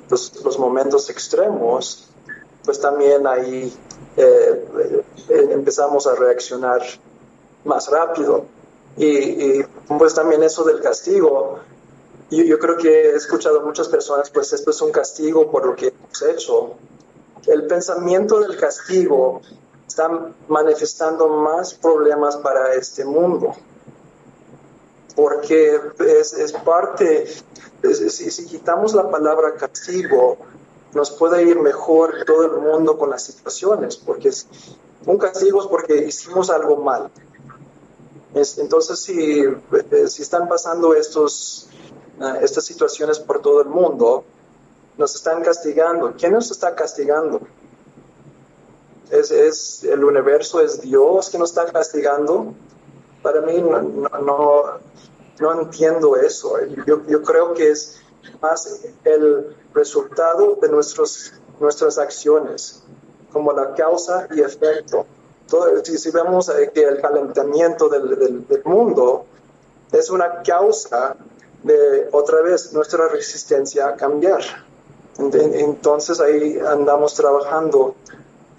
los, 0.08 0.58
momentos 0.58 1.10
extremos, 1.10 2.08
pues 2.64 2.80
también 2.80 3.26
ahí 3.26 3.72
eh, 4.16 4.66
eh, 5.28 5.48
empezamos 5.50 6.06
a 6.06 6.14
reaccionar 6.14 6.82
más 7.64 7.88
rápido. 7.88 8.46
Y, 9.02 9.64
pues 9.98 10.14
también 10.14 10.42
eso 10.42 10.62
del 10.64 10.80
castigo, 10.80 11.60
yo, 12.30 12.58
creo 12.58 12.76
que 12.76 13.10
he 13.10 13.14
escuchado 13.14 13.60
a 13.60 13.64
muchas 13.64 13.88
personas, 13.88 14.30
pues 14.30 14.52
esto 14.52 14.70
es 14.70 14.80
un 14.82 14.92
castigo 14.92 15.50
por 15.50 15.66
lo 15.66 15.74
que 15.74 15.88
hemos 15.88 16.22
hecho. 16.22 16.74
El 17.46 17.66
pensamiento 17.66 18.40
del 18.40 18.56
castigo 18.58 19.40
está 19.88 20.10
manifestando 20.48 21.28
más 21.28 21.74
problemas 21.74 22.36
para 22.36 22.74
este 22.74 23.04
mundo 23.04 23.54
porque 25.16 25.80
es, 25.98 26.52
parte, 26.64 27.26
si, 27.92 28.46
quitamos 28.46 28.94
la 28.94 29.10
palabra 29.10 29.54
castigo, 29.54 30.38
nos 30.94 31.10
puede 31.10 31.42
ir 31.42 31.58
mejor 31.58 32.24
todo 32.26 32.44
el 32.44 32.60
mundo 32.60 32.96
con 32.98 33.10
las 33.10 33.24
situaciones, 33.24 33.96
porque 33.96 34.30
un 35.06 35.18
castigo 35.18 35.60
es 35.60 35.66
porque 35.66 35.96
hicimos 36.06 36.50
algo 36.50 36.76
mal. 36.76 37.10
Entonces, 38.34 39.00
si, 39.00 39.40
eh, 39.40 40.08
si 40.08 40.22
están 40.22 40.48
pasando 40.48 40.94
estos, 40.94 41.68
ah, 42.20 42.38
estas 42.40 42.64
situaciones 42.64 43.18
por 43.18 43.40
todo 43.40 43.62
el 43.62 43.68
mundo, 43.68 44.24
nos 44.96 45.14
están 45.14 45.42
castigando. 45.42 46.14
¿Quién 46.16 46.32
nos 46.32 46.50
está 46.50 46.74
castigando? 46.74 47.40
¿Es, 49.10 49.30
es 49.30 49.84
el 49.84 50.04
universo, 50.04 50.60
es 50.60 50.80
Dios 50.80 51.30
que 51.30 51.38
nos 51.38 51.50
está 51.50 51.66
castigando? 51.66 52.54
Para 53.22 53.40
mí 53.40 53.60
no, 53.60 54.80
no 55.40 55.60
entiendo 55.62 56.16
eso. 56.16 56.54
Yo, 56.86 57.04
yo, 57.06 57.22
creo 57.22 57.54
que 57.54 57.70
es 57.70 58.00
más 58.40 58.82
el 59.04 59.56
resultado 59.74 60.56
de 60.60 60.68
nuestros, 60.68 61.32
nuestras 61.58 61.98
acciones, 61.98 62.82
como 63.32 63.52
la 63.52 63.74
causa 63.74 64.28
y 64.30 64.40
efecto. 64.40 65.06
Si, 65.82 66.10
vemos 66.10 66.48
eh, 66.48 66.70
que 66.72 66.82
el 66.84 67.00
calentamiento 67.00 67.88
del, 67.88 68.62
mundo 68.64 69.26
es 69.90 70.10
una 70.10 70.42
causa 70.42 71.16
de, 71.62 72.08
otra 72.12 72.40
vez, 72.42 72.72
nuestra 72.72 73.08
resistencia 73.08 73.88
a 73.88 73.96
cambiar. 73.96 74.40
Entonces 75.18 76.20
ahí 76.20 76.58
andamos 76.66 77.14
trabajando 77.14 77.94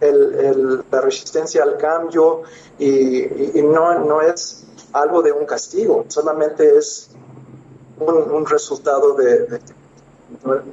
el, 0.02 0.36
el, 0.36 0.84
la 0.92 1.02
resistencia 1.02 1.64
al 1.64 1.78
cambio 1.78 2.44
y, 2.78 3.62
no, 3.64 4.00
no 4.00 4.22
es 4.22 4.66
algo 4.94 5.22
de 5.22 5.32
un 5.32 5.46
castigo, 5.46 6.06
solamente 6.10 6.78
es 6.78 7.10
un, 8.00 8.46
resultado 8.46 9.14
de, 9.14 9.60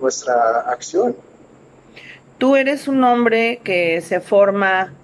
nuestra 0.01 0.61
acción. 0.61 1.15
Tú 2.39 2.57
eres 2.57 2.89
un 2.89 3.03
hombre 3.05 3.61
que 3.63 4.01
se 4.01 4.21
forma 4.21 4.95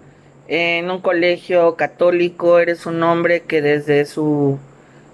en 0.48 0.90
un 0.90 1.00
colegio 1.00 1.76
católico, 1.76 2.58
eres 2.58 2.86
un 2.86 3.02
hombre 3.02 3.42
que 3.42 3.62
desde 3.62 4.04
su 4.04 4.58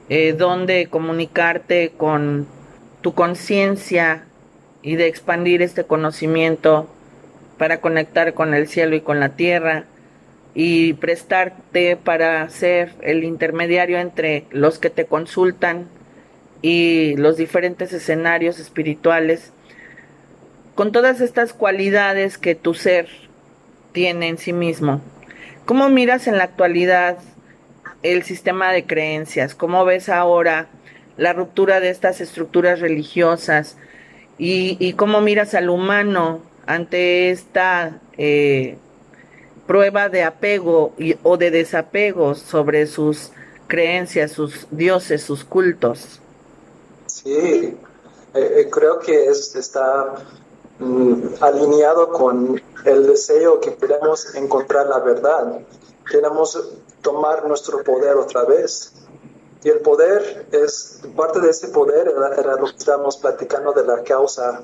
eh, 0.08 0.32
don 0.32 0.66
de 0.66 0.87
comunicarte 0.87 1.92
con 1.96 2.46
tu 3.00 3.14
conciencia 3.14 4.25
y 4.82 4.96
de 4.96 5.06
expandir 5.06 5.62
este 5.62 5.84
conocimiento 5.84 6.88
para 7.58 7.80
conectar 7.80 8.34
con 8.34 8.54
el 8.54 8.66
cielo 8.68 8.96
y 8.96 9.00
con 9.00 9.20
la 9.20 9.30
tierra, 9.30 9.84
y 10.54 10.94
prestarte 10.94 11.96
para 11.96 12.49
ser 12.50 12.92
el 13.02 13.25
intermediario 13.25 13.99
entre 13.99 14.44
los 14.50 14.78
que 14.78 14.90
te 14.90 15.06
consultan 15.06 15.88
y 16.62 17.16
los 17.16 17.37
diferentes 17.37 17.92
escenarios 17.92 18.58
espirituales, 18.58 19.52
con 20.75 20.92
todas 20.92 21.20
estas 21.20 21.52
cualidades 21.52 22.37
que 22.37 22.54
tu 22.54 22.75
ser 22.75 23.08
tiene 23.92 24.28
en 24.28 24.38
sí 24.38 24.52
mismo. 24.52 25.00
¿Cómo 25.64 25.88
miras 25.88 26.26
en 26.26 26.38
la 26.38 26.45
actualidad 26.45 27.19
el 28.02 28.23
sistema 28.23 28.73
de 28.73 28.87
creencias? 28.87 29.55
¿Cómo 29.55 29.85
ves 29.85 30.09
ahora 30.09 30.69
la 31.17 31.33
ruptura 31.33 31.81
de 31.81 31.90
estas 31.90 32.21
estructuras 32.21 32.81
religiosas? 32.81 33.76
¿Y, 34.38 34.95
cómo 34.95 35.21
miras 35.21 35.55
al 35.55 35.69
humano 35.69 36.40
ante 36.67 37.31
esta 37.31 38.00
eh, 38.17 38.79
prueba 39.67 40.09
de 40.09 40.23
apego 40.23 40.95
o 41.23 41.37
de 41.37 41.50
desapego 41.50 42.35
sobre 42.35 42.87
sus 42.87 43.33
creencias, 43.71 44.33
sus 44.33 44.67
dioses, 44.71 45.23
sus 45.23 45.45
cultos. 45.45 46.21
Sí, 47.07 47.29
eh, 47.29 47.76
eh, 48.35 48.69
creo 48.71 48.99
que 48.99 49.26
está 49.26 50.07
mm, 50.07 50.39
alineado 51.40 52.10
con 52.10 52.60
el 52.84 53.06
deseo 53.06 53.60
que 53.60 53.75
queremos 53.75 54.34
encontrar 54.34 54.87
la 54.87 54.99
verdad. 55.00 55.60
Queremos 56.10 56.58
tomar 57.02 57.46
nuestro 57.46 57.82
poder 57.82 58.16
otra 58.16 58.44
vez. 58.44 58.92
Y 59.62 59.68
el 59.68 59.80
poder 59.80 60.46
es, 60.52 61.02
parte 61.14 61.40
de 61.40 61.50
ese 61.50 61.68
poder 61.68 62.08
era, 62.38 62.56
lo 62.56 62.64
que 62.64 62.76
estamos 62.78 63.18
platicando 63.18 63.72
de 63.72 63.84
la 63.84 64.02
causa 64.02 64.62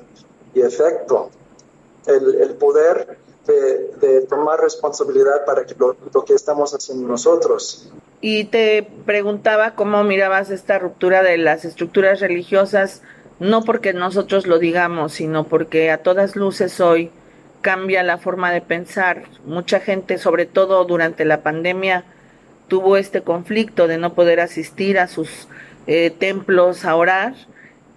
y 0.53 0.61
efecto. 0.61 1.29
El, 2.07 2.35
el 2.41 2.55
poder 2.55 3.17
de, 3.47 4.25
tomar 4.29 4.59
responsabilidad 4.59 5.45
para 5.45 5.65
que 5.65 5.75
lo, 5.75 5.95
que 6.25 6.33
estamos 6.33 6.73
haciendo 6.73 7.07
nosotros. 7.07 7.89
Y 8.19 8.45
te 8.45 8.87
preguntaba 9.05 9.75
cómo 9.75 10.03
mirabas 10.03 10.49
esta 10.49 10.79
ruptura 10.79 11.23
de 11.23 11.37
las 11.37 11.65
estructuras 11.65 12.19
religiosas, 12.19 13.01
no 13.39 13.63
porque 13.63 13.93
nosotros 13.93 14.47
lo 14.47 14.59
digamos, 14.59 15.13
sino 15.13 15.45
porque 15.45 15.91
a 15.91 15.99
todas 15.99 16.35
luces 16.35 16.79
hoy 16.79 17.11
cambia 17.61 18.03
la 18.03 18.17
forma 18.17 18.51
de 18.51 18.61
pensar. 18.61 19.23
Mucha 19.45 19.79
gente, 19.79 20.17
sobre 20.17 20.45
todo 20.45 20.83
durante 20.85 21.25
la 21.25 21.41
pandemia, 21.41 22.05
tuvo 22.67 22.97
este 22.97 23.21
conflicto 23.21 23.87
de 23.87 23.97
no 23.97 24.13
poder 24.13 24.39
asistir 24.39 24.99
a 24.99 25.07
sus 25.07 25.47
eh, 25.85 26.11
templos 26.17 26.85
a 26.85 26.95
orar 26.95 27.33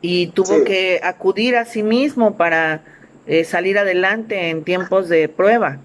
y 0.00 0.28
tuvo 0.28 0.64
que 0.64 1.00
acudir 1.02 1.56
a 1.56 1.64
sí 1.64 1.82
mismo 1.82 2.36
para 2.36 2.84
eh, 3.26 3.44
salir 3.44 3.78
adelante 3.78 4.50
en 4.50 4.64
tiempos 4.64 5.08
de 5.08 5.28
prueba. 5.28 5.78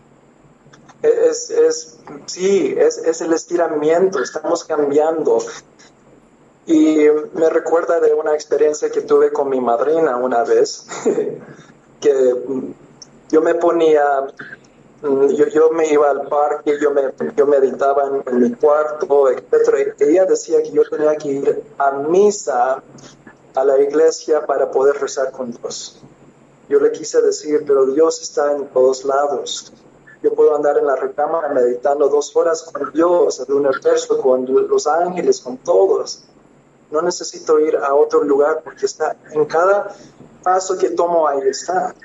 Es, 1.02 1.50
es 1.50 2.00
sí, 2.26 2.76
es, 2.78 2.98
es 2.98 3.22
el 3.22 3.34
estiramiento, 3.34 4.22
estamos 4.22 4.64
cambiando. 4.64 5.40
Y 6.68 6.98
me 7.34 7.50
recuerda 7.50 8.00
de 8.00 8.14
una 8.14 8.34
experiencia 8.34 8.90
que 8.90 9.02
tuve 9.02 9.32
con 9.32 9.50
mi 9.50 9.62
madrina 9.62 10.18
una 10.18 10.44
vez, 10.44 10.88
que 12.02 12.36
yo 13.30 13.42
me 13.42 13.54
ponía, 13.56 14.28
yo, 15.04 15.48
yo, 15.48 15.70
me 15.72 15.88
iba 15.88 16.10
al 16.10 16.28
parque, 16.28 16.78
yo, 16.82 16.90
me, 16.90 17.04
yo 17.36 17.46
meditaba 17.46 18.08
en, 18.08 18.24
en 18.26 18.40
mi 18.42 18.52
cuarto, 18.56 19.30
etc. 19.30 19.96
Y 20.00 20.04
ella 20.06 20.26
decía 20.26 20.64
que 20.64 20.72
yo 20.72 20.84
tenía 20.90 21.16
que 21.18 21.30
ir 21.30 21.64
a 21.78 21.92
misa, 21.92 22.82
a 23.54 23.64
la 23.64 23.80
iglesia, 23.80 24.46
para 24.46 24.72
poder 24.72 24.96
rezar 25.00 25.32
con 25.32 25.52
Dios. 25.52 26.02
Yo 26.68 26.80
le 26.80 26.92
quise 26.92 27.22
decir, 27.22 27.64
pero 27.68 27.86
Dios 27.86 28.22
está 28.24 28.54
en 28.54 28.68
todos 28.70 29.06
lados. 29.06 29.72
Yo 30.24 30.34
puedo 30.34 30.56
andar 30.56 30.80
en 30.80 30.88
la 30.88 30.96
recámara 30.96 31.50
meditando 31.50 32.10
dos 32.10 32.36
horas 32.36 32.64
con 32.64 32.92
Dios, 32.92 33.40
el 33.48 33.54
universo, 33.54 34.18
con 34.20 34.48
los 34.68 34.88
ángeles, 34.88 35.42
con 35.42 35.58
todos. 35.58 36.24
No 36.92 37.02
necesito 37.02 37.60
ir 37.60 37.76
a 37.78 37.94
otro 37.94 38.24
lugar 38.24 38.62
porque 38.64 38.86
está 38.86 39.16
en 39.32 39.46
cada 39.46 39.96
paso 40.44 40.78
que 40.78 40.90
tomo, 40.92 41.28
ahí 41.28 41.48
está. 41.48 41.96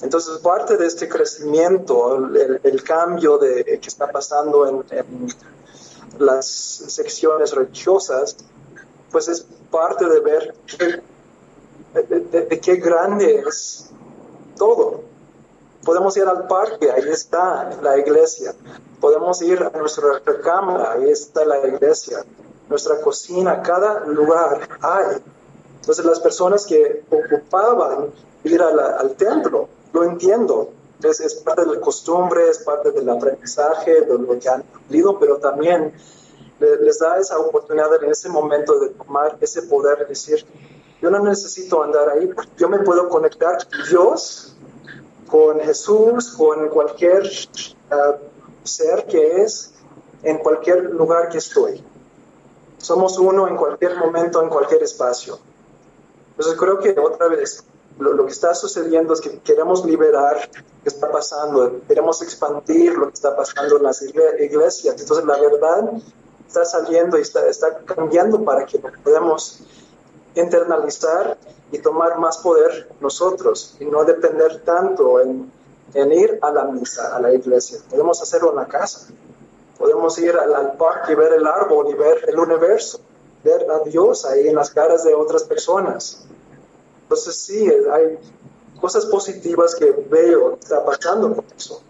Entonces, 0.00 0.38
parte 0.38 0.76
de 0.76 0.86
este 0.86 1.08
crecimiento, 1.08 2.16
el, 2.16 2.82
cambio 2.84 3.36
de, 3.38 3.78
que 3.80 3.88
está 3.88 4.10
pasando 4.10 4.66
en, 4.66 4.84
las 6.18 6.46
secciones 6.46 7.52
religiosas, 7.52 8.36
pues 9.10 9.28
es 9.28 9.46
parte 9.70 10.08
de 10.08 10.20
ver 10.20 10.54
que 10.66 11.02
de, 11.92 12.60
qué 12.60 12.76
grande 12.76 13.44
es 13.46 13.90
todo. 14.56 15.02
Podemos 15.84 16.16
ir 16.16 16.24
al 16.24 16.46
parque, 16.46 16.90
ahí 16.90 17.08
está 17.08 17.70
la 17.82 17.98
iglesia. 17.98 18.54
Podemos 19.00 19.40
ir 19.42 19.62
a 19.62 19.70
nuestra 19.76 20.20
recámara, 20.24 20.92
ahí 20.92 21.10
está 21.10 21.44
la 21.44 21.66
iglesia. 21.66 22.24
Nuestra 22.68 23.00
cocina, 23.00 23.62
cada 23.62 24.04
lugar 24.06 24.68
hay. 24.80 25.22
Entonces 25.80 26.04
las 26.04 26.20
personas 26.20 26.66
que 26.66 27.04
ocupaban 27.10 28.12
ir 28.44 28.60
al 28.62 29.14
templo, 29.16 29.68
lo 29.92 30.04
entiendo. 30.04 30.70
Es, 31.02 31.34
parte 31.36 31.64
de 31.64 31.76
la 31.76 31.80
costumbre, 31.80 32.48
es 32.48 32.58
parte 32.58 32.90
del 32.90 33.08
aprendizaje, 33.08 34.00
de 34.00 34.18
lo 34.18 34.38
que 34.38 34.48
han 34.48 34.62
aprendido, 34.62 35.18
pero 35.18 35.36
también 35.36 35.94
les 36.58 36.98
da 36.98 37.18
esa 37.18 37.38
oportunidad 37.38 38.02
en 38.02 38.10
ese 38.10 38.28
momento 38.28 38.78
de 38.80 38.90
tomar 38.90 39.36
ese 39.40 39.62
poder, 39.62 39.98
y 40.04 40.08
decir, 40.08 40.44
yo 41.00 41.10
no 41.10 41.20
necesito 41.20 41.82
andar 41.84 42.08
ahí, 42.10 42.28
yo 42.56 42.68
me 42.68 42.80
puedo 42.80 43.08
conectar 43.08 43.58
Dios 43.88 44.56
con 45.28 45.60
Jesús, 45.60 46.34
con 46.36 46.68
cualquier 46.68 47.22
uh, 47.22 48.14
ser 48.64 49.04
que 49.06 49.42
es, 49.42 49.74
en 50.22 50.38
cualquier 50.38 50.90
lugar 50.90 51.28
que 51.28 51.38
estoy. 51.38 51.84
Somos 52.78 53.18
uno 53.18 53.48
en 53.48 53.56
cualquier 53.56 53.96
momento, 53.96 54.42
en 54.42 54.48
cualquier 54.48 54.82
espacio. 54.82 55.38
Entonces 56.30 56.58
creo 56.58 56.78
que 56.78 56.98
otra 56.98 57.28
vez 57.28 57.64
lo, 57.98 58.24
que 58.24 58.32
está 58.32 58.54
sucediendo 58.54 59.12
es 59.12 59.20
que 59.20 59.40
queremos 59.40 59.84
liberar 59.84 60.36
lo 60.54 60.82
que 60.82 60.88
está 60.88 61.10
pasando, 61.10 61.80
queremos 61.88 62.22
expandir 62.22 62.96
lo 62.96 63.08
que 63.08 63.14
está 63.14 63.36
pasando 63.36 63.76
en 63.76 63.82
las 63.82 64.02
iglesias. 64.02 65.00
Entonces 65.00 65.24
la 65.24 65.40
verdad 65.40 65.90
está 66.46 66.64
saliendo 66.64 67.18
y 67.18 67.22
está, 67.22 67.46
está 67.48 67.78
cambiando 67.78 68.44
para 68.44 68.64
que 68.64 68.78
podamos 68.78 69.60
internalizar 70.34 71.36
y 71.72 71.78
tomar 71.78 72.18
más 72.18 72.38
poder 72.38 72.88
nosotros 73.00 73.76
y 73.80 73.84
no 73.84 74.04
depender 74.04 74.62
tanto 74.64 75.20
en, 75.20 75.50
en 75.94 76.12
ir 76.12 76.38
a 76.40 76.50
la 76.52 76.64
misa, 76.64 77.16
a 77.16 77.20
la 77.20 77.32
iglesia. 77.34 77.80
Podemos 77.90 78.22
hacerlo 78.22 78.50
en 78.50 78.56
la 78.56 78.66
casa. 78.66 79.08
Podemos 79.78 80.18
ir 80.18 80.34
al, 80.36 80.72
parque 80.76 81.12
y 81.12 81.14
ver 81.14 81.32
el 81.34 81.46
árbol 81.46 81.86
y 81.90 81.94
ver 81.94 82.24
el 82.26 82.38
universo, 82.38 83.00
ver 83.44 83.66
a 83.70 83.88
Dios 83.88 84.24
ahí 84.24 84.48
en 84.48 84.56
las 84.56 84.70
caras 84.70 85.04
de 85.04 85.14
otras 85.14 85.44
personas. 85.44 86.26
Entonces 87.02 87.36
sí, 87.36 87.70
hay 87.92 88.18
cosas 88.80 89.06
positivas 89.06 89.74
que 89.74 89.90
veo 90.10 90.58
pasando 90.84 91.34
con 91.36 91.44
eso. 91.56 91.82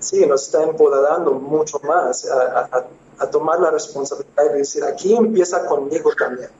Sí, 0.00 0.26
nos 0.26 0.42
está 0.46 0.62
empoderando 0.62 1.32
mucho 1.32 1.80
más 1.80 2.28
a, 2.28 2.86
a 3.18 3.30
tomar 3.30 3.58
la 3.60 3.70
responsabilidad 3.70 4.52
de 4.52 4.58
decir, 4.58 4.84
aquí 4.84 5.14
empieza 5.14 5.66
conmigo 5.66 6.12
también. 6.16 6.50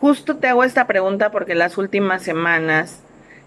Justo 0.00 0.36
te 0.36 0.48
hago 0.48 0.64
esta 0.64 0.86
pregunta 0.86 1.30
porque 1.30 1.54
las 1.54 1.78
últimas 1.78 2.22
semanas 2.22 2.98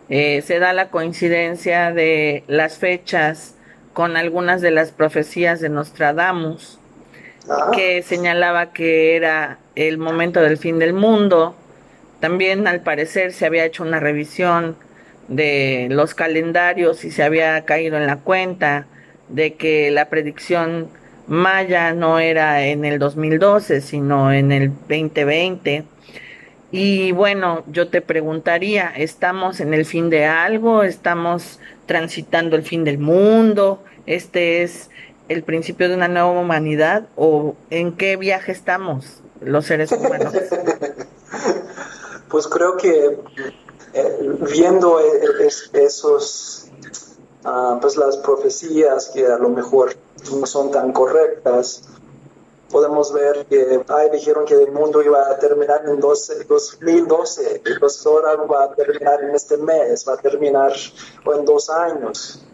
eh, 0.09 0.41
se 0.41 0.59
da 0.59 0.73
la 0.73 0.89
coincidencia 0.89 1.91
de 1.91 2.43
las 2.47 2.77
fechas 2.77 3.55
con 3.97 4.15
algunas 4.15 4.61
de 4.61 4.69
las 4.69 4.91
profecías 4.91 5.59
de 5.59 5.69
Nostradamus, 5.69 6.77
ah. 7.49 7.71
que 7.73 8.03
señalaba 8.03 8.71
que 8.71 9.15
era 9.15 9.57
el 9.73 9.97
momento 9.97 10.39
del 10.39 10.59
fin 10.59 10.77
del 10.77 10.93
mundo. 10.93 11.55
También 12.19 12.67
al 12.67 12.81
parecer 12.81 13.33
se 13.33 13.47
había 13.47 13.65
hecho 13.65 13.81
una 13.81 13.99
revisión 13.99 14.75
de 15.29 15.87
los 15.89 16.13
calendarios 16.13 17.03
y 17.05 17.09
se 17.09 17.23
había 17.23 17.65
caído 17.65 17.97
en 17.97 18.05
la 18.05 18.17
cuenta 18.17 18.85
de 19.29 19.55
que 19.55 19.89
la 19.89 20.09
predicción 20.09 20.89
maya 21.25 21.91
no 21.93 22.19
era 22.19 22.67
en 22.67 22.85
el 22.85 22.99
2012, 22.99 23.81
sino 23.81 24.31
en 24.31 24.51
el 24.51 24.69
2020 24.69 25.85
y 26.71 27.13
bueno, 27.13 27.63
yo 27.67 27.87
te 27.87 28.01
preguntaría, 28.01 28.91
¿estamos 28.95 29.61
en 29.61 29.73
el 29.73 29.85
fin 29.85 30.09
de 30.09 30.25
algo? 30.25 30.83
¿Estamos 30.83 31.59
transitando 31.85 32.57
el 32.57 32.63
fin 32.63 32.83
del 32.83 32.97
mundo? 32.97 33.83
¿Este 34.07 34.63
es 34.63 34.89
el 35.27 35.43
principio 35.43 35.89
de 35.89 35.95
una 35.95 36.07
nueva 36.07 36.31
humanidad? 36.31 37.09
¿O 37.17 37.55
en 37.69 37.97
qué 37.97 38.15
viaje 38.15 38.53
estamos 38.53 39.21
los 39.41 39.65
seres 39.65 39.91
humanos? 39.91 40.33
pues 42.29 42.47
creo 42.47 42.77
que 42.77 43.19
eh, 43.93 44.35
viendo 44.49 45.01
e, 45.01 45.03
e, 45.43 45.83
esos, 45.83 46.69
ah, 47.43 47.77
pues 47.81 47.97
las 47.97 48.15
profecías 48.17 49.11
que 49.13 49.25
a 49.25 49.37
lo 49.37 49.49
mejor 49.49 49.93
no 50.31 50.45
son 50.45 50.71
tan 50.71 50.93
correctas, 50.93 51.83
podemos 52.71 53.13
ver 53.13 53.45
que 53.47 53.83
ay, 53.89 54.09
dijeron 54.11 54.45
que 54.45 54.53
el 54.53 54.71
mundo 54.71 55.01
iba 55.01 55.29
a 55.29 55.37
terminar 55.37 55.83
en 55.85 55.99
12, 55.99 56.45
2012, 56.45 57.61
y 57.65 57.79
pues 57.79 58.05
ahora 58.05 58.35
va 58.35 58.63
a 58.63 58.73
terminar 58.73 59.21
en 59.21 59.35
este 59.35 59.57
mes, 59.57 60.05
va 60.07 60.13
a 60.13 60.17
terminar 60.17 60.71
o 61.25 61.33
en 61.33 61.43
dos 61.43 61.69
años. 61.69 62.46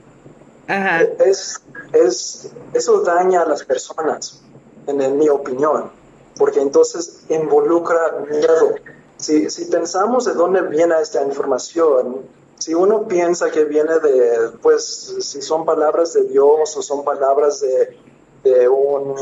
Es, 0.67 1.61
es, 1.91 2.51
eso 2.73 3.01
daña 3.01 3.41
a 3.41 3.45
las 3.47 3.63
personas, 3.63 4.41
en, 4.87 5.17
mi 5.17 5.29
opinión, 5.29 5.91
porque 6.37 6.61
entonces 6.61 7.23
involucra 7.29 8.25
miedo. 8.29 8.75
Si, 9.17 9.49
si 9.49 9.65
pensamos 9.65 10.25
de 10.25 10.33
dónde 10.33 10.61
viene 10.61 10.95
esta 11.01 11.21
información, 11.23 12.21
si 12.57 12.73
uno 12.73 13.07
piensa 13.07 13.51
que 13.51 13.65
viene 13.65 13.99
de, 13.99 14.51
pues, 14.61 15.15
si 15.19 15.41
son 15.41 15.65
palabras 15.65 16.13
de 16.13 16.23
Dios 16.25 16.77
o 16.77 16.81
son 16.81 17.03
palabras 17.03 17.59
de, 17.61 17.97
de 18.43 18.69
un 18.69 19.15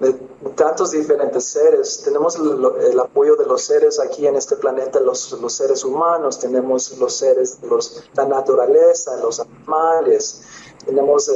de 0.00 0.12
tantos 0.54 0.92
diferentes 0.92 1.44
seres. 1.44 2.02
Tenemos 2.04 2.36
el, 2.36 3.00
apoyo 3.00 3.36
de 3.36 3.46
los 3.46 3.62
seres 3.62 3.98
aquí 3.98 4.26
en 4.26 4.36
este 4.36 4.56
planeta, 4.56 5.00
los, 5.00 5.32
los 5.32 5.52
seres 5.52 5.84
humanos, 5.84 6.38
tenemos 6.38 6.96
los 6.98 7.16
seres 7.16 7.60
de 7.60 7.68
los, 7.68 8.04
la 8.14 8.26
naturaleza, 8.26 9.16
los 9.16 9.40
animales, 9.40 10.42
tenemos 10.84 11.30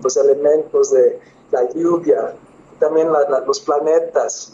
los 0.00 0.16
elementos 0.16 0.90
de 0.90 1.20
la 1.50 1.68
lluvia, 1.70 2.34
también 2.78 3.08
los 3.46 3.60
planetas 3.60 4.52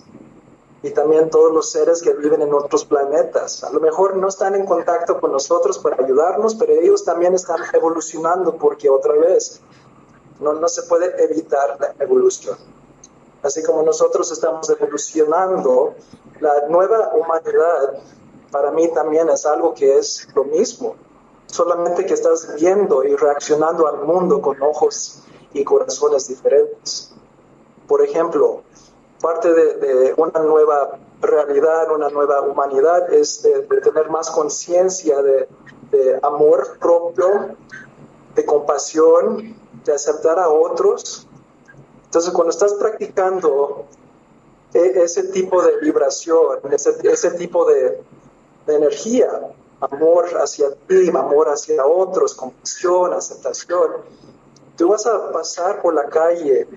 y 0.82 0.90
también 0.90 1.30
todos 1.30 1.52
los 1.52 1.70
seres 1.70 2.02
que 2.02 2.12
viven 2.12 2.42
en 2.42 2.54
otros 2.54 2.84
planetas. 2.84 3.64
A 3.64 3.72
lo 3.72 3.80
mejor 3.80 4.16
no 4.16 4.28
están 4.28 4.54
en 4.54 4.64
contacto 4.64 5.18
con 5.18 5.32
nosotros 5.32 5.78
para 5.78 6.04
ayudarnos, 6.04 6.54
pero 6.54 6.72
ellos 6.72 7.04
también 7.04 7.34
están 7.34 7.58
evolucionando 7.72 8.56
porque 8.56 8.88
otra 8.88 9.14
vez 9.14 9.60
no, 10.40 10.52
no 10.52 10.68
se 10.68 10.82
puede 10.84 11.24
evitar 11.24 11.78
la 11.80 11.94
evolución 12.04 12.73
así 13.44 13.62
como 13.62 13.82
nosotros 13.82 14.32
estamos 14.32 14.68
evolucionando, 14.70 15.94
la 16.40 16.66
nueva 16.68 17.12
humanidad 17.14 18.02
para 18.50 18.70
mí 18.70 18.88
también 18.88 19.28
es 19.28 19.44
algo 19.44 19.74
que 19.74 19.98
es 19.98 20.26
lo 20.34 20.44
mismo, 20.44 20.96
solamente 21.46 22.06
que 22.06 22.14
estás 22.14 22.54
viendo 22.54 23.04
y 23.04 23.14
reaccionando 23.14 23.86
al 23.86 24.02
mundo 24.04 24.40
con 24.40 24.60
ojos 24.62 25.22
y 25.52 25.62
corazones 25.62 26.26
diferentes. 26.28 27.12
Por 27.86 28.02
ejemplo, 28.02 28.62
parte 29.20 29.52
de, 29.52 30.14
una 30.16 30.40
nueva 30.40 30.98
realidad, 31.20 31.92
una 31.92 32.08
nueva 32.08 32.40
humanidad 32.40 33.12
es 33.12 33.42
de, 33.42 33.60
tener 33.80 34.08
más 34.08 34.30
conciencia 34.30 35.20
de, 35.20 35.48
de 35.90 36.18
amor 36.22 36.78
propio, 36.78 37.56
de 38.34 38.46
compasión, 38.46 39.54
de 39.84 39.92
aceptar 39.92 40.38
a 40.38 40.48
otros 40.48 41.28
entonces, 42.14 42.32
cuando 42.32 42.50
estás 42.50 42.74
practicando 42.74 43.86
e, 44.72 45.02
ese 45.02 45.24
tipo 45.32 45.60
de 45.60 45.78
vibración, 45.78 46.60
ese, 46.70 47.30
tipo 47.32 47.64
de, 47.64 48.00
energía, 48.68 49.52
amor 49.80 50.26
hacia 50.40 50.72
ti, 50.86 51.08
amor 51.08 51.48
hacia 51.48 51.84
otros, 51.84 52.36
compasión, 52.36 53.12
aceptación, 53.14 54.04
tú 54.76 54.90
vas 54.90 55.04
a 55.06 55.32
pasar 55.32 55.82
por 55.82 55.92
la 55.92 56.08
calle 56.08 56.68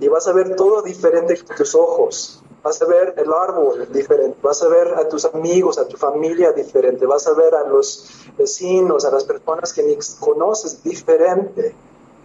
y 0.00 0.08
vas 0.08 0.26
a 0.26 0.32
ver 0.32 0.56
todo 0.56 0.82
diferente 0.82 1.40
con 1.44 1.54
tus 1.54 1.76
ojos. 1.76 2.42
Vas 2.64 2.82
a 2.82 2.86
ver 2.86 3.14
el 3.16 3.32
árbol 3.32 3.86
diferente, 3.92 4.38
vas 4.42 4.60
a 4.60 4.66
ver 4.66 4.94
a 4.94 5.08
tus 5.08 5.24
amigos, 5.24 5.78
a 5.78 5.86
tu 5.86 5.96
familia 5.96 6.50
diferente, 6.50 7.06
vas 7.06 7.28
a 7.28 7.34
ver 7.34 7.54
a 7.54 7.62
los 7.62 8.10
vecinos, 8.36 9.04
a 9.04 9.12
las 9.12 9.22
personas 9.22 9.72
que 9.72 9.84
ni 9.84 9.96
conoces 10.18 10.82
diferente. 10.82 11.76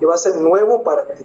Y 0.01 0.05
va 0.05 0.15
a 0.15 0.17
ser 0.17 0.35
nuevo 0.37 0.81
para 0.81 1.05
ti. 1.13 1.23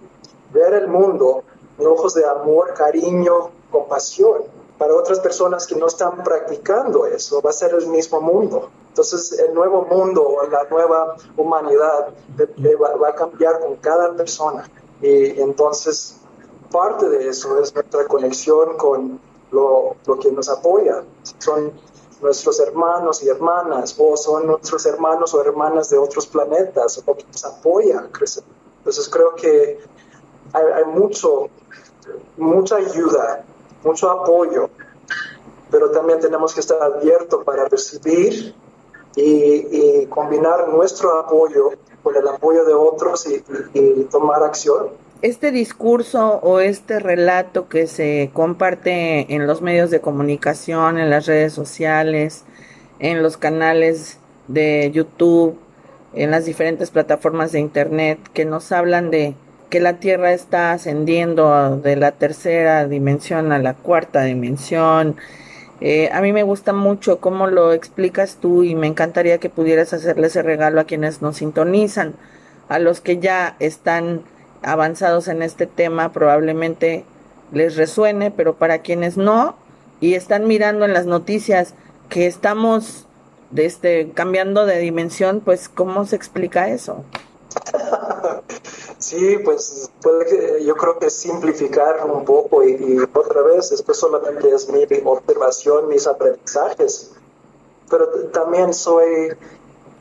Ver 0.60 0.74
el 0.74 0.88
mundo 0.88 1.42
en 1.78 1.86
ojos 1.86 2.12
de 2.12 2.26
amor, 2.26 2.74
cariño, 2.74 3.50
compasión. 3.70 4.42
Para 4.76 4.94
otras 4.94 5.18
personas 5.20 5.66
que 5.66 5.74
no 5.74 5.86
están 5.86 6.22
practicando 6.22 7.06
eso, 7.06 7.40
va 7.40 7.48
a 7.48 7.52
ser 7.54 7.72
el 7.74 7.86
mismo 7.86 8.20
mundo. 8.20 8.68
Entonces, 8.88 9.38
el 9.38 9.54
nuevo 9.54 9.86
mundo, 9.86 10.36
la 10.50 10.64
nueva 10.64 11.16
humanidad 11.38 12.08
va 13.02 13.08
a 13.08 13.14
cambiar 13.14 13.60
con 13.60 13.76
cada 13.76 14.14
persona. 14.14 14.68
Y 15.00 15.40
entonces 15.40 16.16
parte 16.70 17.08
de 17.08 17.28
eso 17.28 17.58
es 17.58 17.74
nuestra 17.74 18.06
conexión 18.06 18.76
con 18.76 19.18
lo, 19.52 19.96
lo, 20.06 20.18
que 20.18 20.30
nos 20.30 20.50
apoya. 20.50 21.02
Son 21.38 21.72
nuestros 22.20 22.60
hermanos 22.60 23.22
y 23.22 23.28
hermanas, 23.30 23.96
o 23.98 24.14
son 24.14 24.46
nuestros 24.46 24.84
hermanos 24.84 25.32
o 25.32 25.40
hermanas 25.40 25.88
de 25.88 25.96
otros 25.96 26.26
planetas, 26.26 27.02
o 27.06 27.16
que 27.16 27.24
nos 27.24 27.44
apoya 27.46 28.00
a 28.00 28.12
crecer. 28.12 28.44
Entonces 28.78 29.08
creo 29.08 29.34
que 29.34 29.78
hay, 30.52 30.64
hay 30.74 30.84
mucho, 30.84 31.48
mucha 32.36 32.76
ayuda, 32.76 33.44
mucho 33.84 34.10
apoyo, 34.10 34.70
pero 35.70 35.90
también 35.90 36.20
tenemos 36.20 36.54
que 36.54 36.60
estar 36.60 36.82
abiertos 36.82 37.44
para 37.44 37.66
recibir 37.66 38.54
y, 39.16 39.22
y, 39.22 40.06
combinar 40.06 40.68
nuestro 40.68 41.18
apoyo 41.18 41.70
con 42.02 42.16
el 42.16 42.26
apoyo 42.28 42.64
de 42.64 42.74
otros 42.74 43.26
y, 43.26 43.42
y 43.74 44.04
tomar 44.04 44.42
acción. 44.42 44.88
Este 45.22 45.50
discurso 45.50 46.40
o 46.42 46.60
este 46.60 46.98
relato 46.98 47.68
que 47.68 47.86
se 47.86 48.30
comparte 48.32 49.34
en 49.34 49.46
los 49.46 49.60
medios 49.60 49.90
de 49.90 50.00
comunicación, 50.00 50.98
en 50.98 51.10
las 51.10 51.26
redes 51.26 51.52
sociales, 51.52 52.44
en 53.00 53.22
los 53.22 53.36
canales 53.36 54.18
de 54.48 54.90
YouTube, 54.92 55.58
en 56.14 56.30
las 56.30 56.44
diferentes 56.46 56.90
plataformas 56.90 57.52
de 57.52 57.60
Internet, 57.60 58.18
que 58.32 58.44
nos 58.44 58.72
hablan 58.72 59.10
de 59.10 59.34
que 59.70 59.80
la 59.80 59.94
Tierra 59.94 60.32
está 60.32 60.72
ascendiendo 60.72 61.76
de 61.78 61.96
la 61.96 62.12
tercera 62.12 62.86
dimensión 62.86 63.52
a 63.52 63.58
la 63.58 63.74
cuarta 63.74 64.22
dimensión. 64.22 65.16
Eh, 65.80 66.10
a 66.12 66.20
mí 66.20 66.32
me 66.32 66.42
gusta 66.42 66.72
mucho 66.72 67.20
cómo 67.20 67.46
lo 67.46 67.72
explicas 67.72 68.36
tú 68.40 68.64
y 68.64 68.74
me 68.74 68.86
encantaría 68.86 69.38
que 69.38 69.48
pudieras 69.48 69.94
hacerle 69.94 70.26
ese 70.26 70.42
regalo 70.42 70.80
a 70.80 70.84
quienes 70.84 71.22
nos 71.22 71.38
sintonizan, 71.38 72.14
a 72.68 72.78
los 72.78 73.00
que 73.00 73.18
ya 73.18 73.56
están 73.60 74.22
avanzados 74.62 75.28
en 75.28 75.42
este 75.42 75.66
tema 75.66 76.12
probablemente 76.12 77.04
les 77.52 77.76
resuene, 77.76 78.30
pero 78.30 78.56
para 78.56 78.80
quienes 78.80 79.16
no 79.16 79.56
y 80.00 80.14
están 80.14 80.46
mirando 80.46 80.84
en 80.84 80.92
las 80.92 81.06
noticias 81.06 81.74
que 82.08 82.26
estamos 82.26 83.06
este, 83.56 84.10
cambiando 84.12 84.66
de 84.66 84.78
dimensión, 84.78 85.40
pues 85.40 85.68
¿cómo 85.68 86.04
se 86.04 86.16
explica 86.16 86.68
eso? 86.68 87.04
Sí, 89.00 89.38
pues 89.38 89.90
puede 90.02 90.62
yo 90.62 90.76
creo 90.76 90.98
que 90.98 91.08
simplificar 91.08 92.04
un 92.04 92.24
poco 92.24 92.62
y, 92.62 92.72
y, 92.72 92.98
otra 92.98 93.42
vez, 93.42 93.72
esto 93.72 93.94
solamente 93.94 94.50
es 94.50 94.68
mi 94.68 94.84
observación, 95.04 95.88
mis 95.88 96.06
aprendizajes, 96.06 97.12
pero 97.88 98.08
también 98.30 98.74
soy 98.74 99.30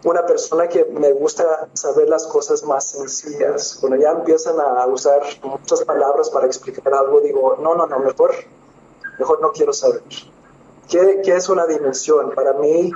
una 0.03 0.25
persona 0.25 0.67
que 0.67 0.85
me 0.85 1.13
gusta 1.13 1.69
saber 1.73 2.09
las 2.09 2.27
cosas 2.27 2.63
más 2.63 2.91
sencillas. 2.91 3.77
Cuando 3.79 3.97
ya 3.97 4.12
empiezan 4.12 4.59
a 4.59 4.85
usar 4.88 5.21
muchas 5.43 5.83
palabras 5.83 6.29
para 6.29 6.45
explicar 6.45 6.93
algo, 6.93 7.21
digo, 7.21 7.57
no, 7.62 7.75
no, 7.75 7.88
no, 7.88 7.99
mejor, 7.99 8.33
mejor 9.17 9.41
no 9.41 9.51
quiero 9.51 9.73
saber. 9.73 10.03
¿Qué, 10.89 11.21
qué 11.23 11.35
es 11.35 11.49
una 11.49 11.65
dimensión? 11.65 12.31
Para 12.33 12.53
mí 12.53 12.91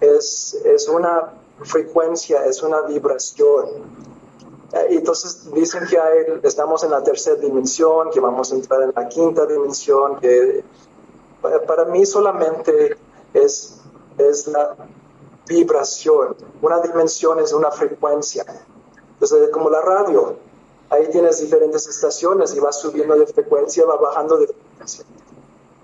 es, 0.00 0.54
es 0.64 0.88
una 0.88 1.34
frecuencia, 1.62 2.44
es 2.46 2.62
una 2.62 2.82
vibración. 2.82 3.66
Y 4.90 4.96
entonces 4.96 5.52
dicen 5.52 5.86
que 5.88 5.98
hay, 5.98 6.40
estamos 6.42 6.82
en 6.84 6.90
la 6.90 7.02
tercera 7.02 7.36
dimensión, 7.36 8.10
que 8.10 8.20
vamos 8.20 8.52
a 8.52 8.56
entrar 8.56 8.82
en 8.82 8.92
la 8.94 9.08
quinta 9.08 9.46
dimensión, 9.46 10.18
que 10.18 10.64
para 11.66 11.84
mí 11.84 12.04
solamente 12.06 12.96
es, 13.32 13.80
es 14.18 14.46
la 14.48 14.74
vibración. 15.46 16.36
Una 16.62 16.80
dimensión 16.80 17.38
es 17.40 17.52
una 17.52 17.70
frecuencia. 17.70 18.44
Entonces, 19.12 19.50
como 19.50 19.70
la 19.70 19.80
radio, 19.80 20.36
ahí 20.90 21.08
tienes 21.10 21.40
diferentes 21.40 21.86
estaciones 21.86 22.54
y 22.54 22.60
va 22.60 22.72
subiendo 22.72 23.14
de 23.16 23.26
frecuencia, 23.26 23.84
va 23.84 23.96
bajando 23.96 24.38
de 24.38 24.48
frecuencia. 24.48 25.04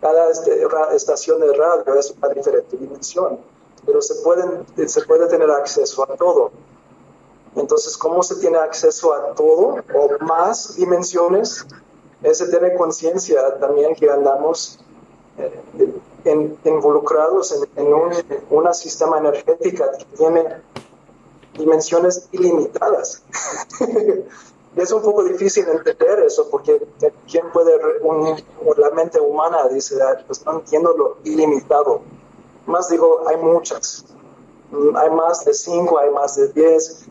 Cada 0.00 0.30
este, 0.30 0.66
estación 0.94 1.40
de 1.40 1.52
radio 1.52 1.94
es 1.94 2.14
una 2.16 2.28
diferente 2.28 2.76
dimensión, 2.76 3.38
pero 3.84 4.00
se, 4.00 4.14
pueden, 4.16 4.64
se 4.88 5.02
puede 5.02 5.26
tener 5.28 5.50
acceso 5.50 6.02
a 6.04 6.16
todo. 6.16 6.52
Entonces, 7.56 7.96
¿cómo 7.96 8.22
se 8.22 8.36
tiene 8.36 8.58
acceso 8.58 9.12
a 9.12 9.34
todo 9.34 9.76
o 9.94 10.24
más 10.24 10.76
dimensiones? 10.76 11.66
Es 12.22 12.38
tener 12.50 12.76
conciencia 12.76 13.58
también 13.58 13.94
que 13.94 14.10
andamos 14.10 14.78
eh, 15.38 15.92
en, 16.24 16.58
involucrados 16.64 17.52
en, 17.52 17.86
en 17.86 17.94
un 17.94 18.12
una 18.50 18.74
sistema 18.74 19.18
energética 19.18 19.90
que 19.92 20.04
tiene 20.16 20.62
dimensiones 21.56 22.28
ilimitadas. 22.32 23.22
es 24.76 24.92
un 24.92 25.02
poco 25.02 25.24
difícil 25.24 25.66
entender 25.68 26.20
eso 26.20 26.48
porque 26.50 26.80
quién 27.30 27.50
puede, 27.52 27.72
un, 28.02 28.36
la 28.76 28.90
mente 28.90 29.20
humana 29.20 29.68
dice, 29.68 29.96
pues 30.26 30.44
no 30.44 30.52
entiendo 30.52 30.94
lo 30.96 31.16
ilimitado. 31.24 32.02
Más 32.66 32.88
digo, 32.88 33.24
hay 33.26 33.36
muchas. 33.36 34.04
Hay 34.94 35.10
más 35.10 35.44
de 35.44 35.52
cinco, 35.52 35.98
hay 35.98 36.10
más 36.10 36.36
de 36.36 36.48
diez. 36.52 37.04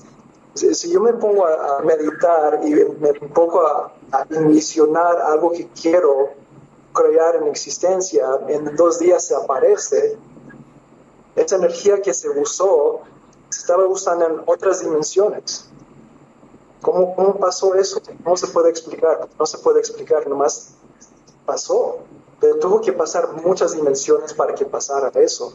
Si, 0.54 0.92
yo 0.92 1.00
me 1.00 1.14
pongo 1.14 1.46
a, 1.46 1.82
meditar 1.82 2.60
y 2.64 2.72
me 2.74 3.14
pongo 3.14 3.62
a, 3.66 3.94
a 4.12 4.26
envisionar 4.30 5.18
algo 5.22 5.52
que 5.52 5.70
quiero, 5.70 6.30
crear 6.94 7.36
en 7.36 7.48
existencia, 7.48 8.28
en 8.48 8.76
dos 8.76 9.00
días 9.00 9.26
se 9.26 9.36
aparece, 9.36 10.18
esa 11.36 11.56
energía 11.56 12.02
que 12.02 12.14
se 12.14 12.30
usó 12.30 13.02
se 13.50 13.60
estaba 13.62 13.86
usando 13.86 14.26
en 14.26 14.42
otras 14.46 14.82
dimensiones. 14.82 15.70
¿Cómo, 16.82 17.16
¿Cómo 17.16 17.38
pasó 17.38 17.76
eso? 17.76 18.02
¿Cómo 18.24 18.38
se 18.38 18.48
puede 18.48 18.70
explicar? 18.70 19.28
No 19.38 19.46
se 19.46 19.58
puede 19.58 19.80
explicar, 19.80 20.28
nomás 20.28 20.76
pasó. 21.46 22.00
Pero 22.40 22.58
tuvo 22.58 22.80
que 22.80 22.94
pasar 22.94 23.34
muchas 23.44 23.74
dimensiones 23.74 24.34
para 24.34 24.54
que 24.56 24.66
pasara 24.66 25.12
eso. 25.20 25.54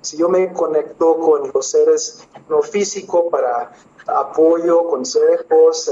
Si 0.00 0.16
yo 0.16 0.28
me 0.28 0.52
conecto 0.52 1.18
con 1.18 1.50
los 1.52 1.66
seres 1.66 2.26
no 2.48 2.62
físicos 2.62 3.24
para 3.30 3.72
apoyo, 4.18 4.88
consejos, 4.88 5.90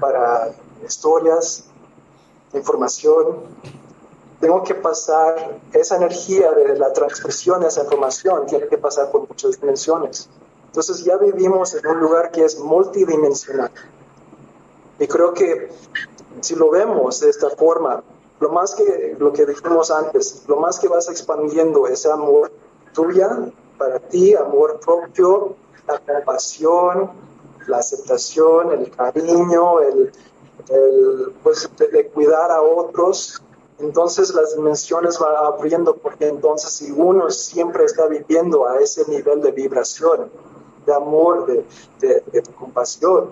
para 0.00 0.52
historias, 0.84 1.64
información, 2.52 3.38
tengo 4.40 4.62
que 4.62 4.74
pasar 4.74 5.58
esa 5.72 5.96
energía 5.96 6.52
de 6.52 6.76
la 6.78 6.92
transmisión 6.92 7.60
de 7.60 7.68
esa 7.68 7.82
información, 7.82 8.46
tiene 8.46 8.66
que 8.66 8.78
pasar 8.78 9.10
por 9.10 9.28
muchas 9.28 9.60
dimensiones. 9.60 10.28
Entonces 10.66 11.04
ya 11.04 11.16
vivimos 11.16 11.74
en 11.74 11.86
un 11.86 12.00
lugar 12.00 12.30
que 12.30 12.44
es 12.44 12.58
multidimensional. 12.58 13.70
Y 14.98 15.06
creo 15.06 15.32
que 15.32 15.70
si 16.40 16.56
lo 16.56 16.70
vemos 16.70 17.20
de 17.20 17.30
esta 17.30 17.50
forma, 17.50 18.02
lo 18.40 18.50
más 18.50 18.74
que 18.74 19.16
lo 19.18 19.32
que 19.32 19.46
dijimos 19.46 19.90
antes, 19.90 20.44
lo 20.46 20.56
más 20.56 20.78
que 20.78 20.88
vas 20.88 21.08
expandiendo 21.08 21.86
ese 21.86 22.10
amor 22.10 22.50
tuya 22.92 23.50
para 23.78 23.98
ti, 23.98 24.34
amor 24.34 24.80
propio, 24.80 25.54
la 25.86 25.98
compasión, 26.00 27.10
la 27.66 27.78
aceptación, 27.78 28.72
el 28.72 28.90
cariño, 28.90 29.80
el, 29.80 30.12
el 30.68 31.32
pues, 31.42 31.68
de 31.78 32.06
cuidar 32.08 32.50
a 32.50 32.62
otros, 32.62 33.42
entonces 33.78 34.32
las 34.34 34.54
dimensiones 34.56 35.18
van 35.18 35.34
abriendo 35.36 35.96
porque 35.96 36.28
entonces 36.28 36.70
si 36.70 36.92
uno 36.92 37.30
siempre 37.30 37.84
está 37.84 38.06
viviendo 38.06 38.68
a 38.68 38.78
ese 38.78 39.08
nivel 39.10 39.40
de 39.42 39.50
vibración, 39.50 40.30
de 40.86 40.94
amor, 40.94 41.46
de, 41.46 41.64
de, 42.00 42.42
compasión, 42.58 43.30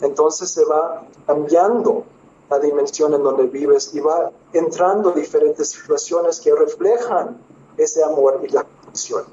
entonces 0.00 0.50
se 0.50 0.64
va 0.64 1.04
cambiando 1.26 2.04
la 2.48 2.58
dimensión 2.58 3.14
en 3.14 3.22
donde 3.22 3.46
vives 3.46 3.92
y 3.94 4.00
va 4.00 4.30
entrando 4.52 5.10
diferentes 5.10 5.70
situaciones 5.70 6.40
que 6.40 6.54
reflejan 6.54 7.38
ese 7.76 8.04
amor 8.04 8.40
y 8.44 8.48
la 8.48 8.62
compasión. 8.62 9.24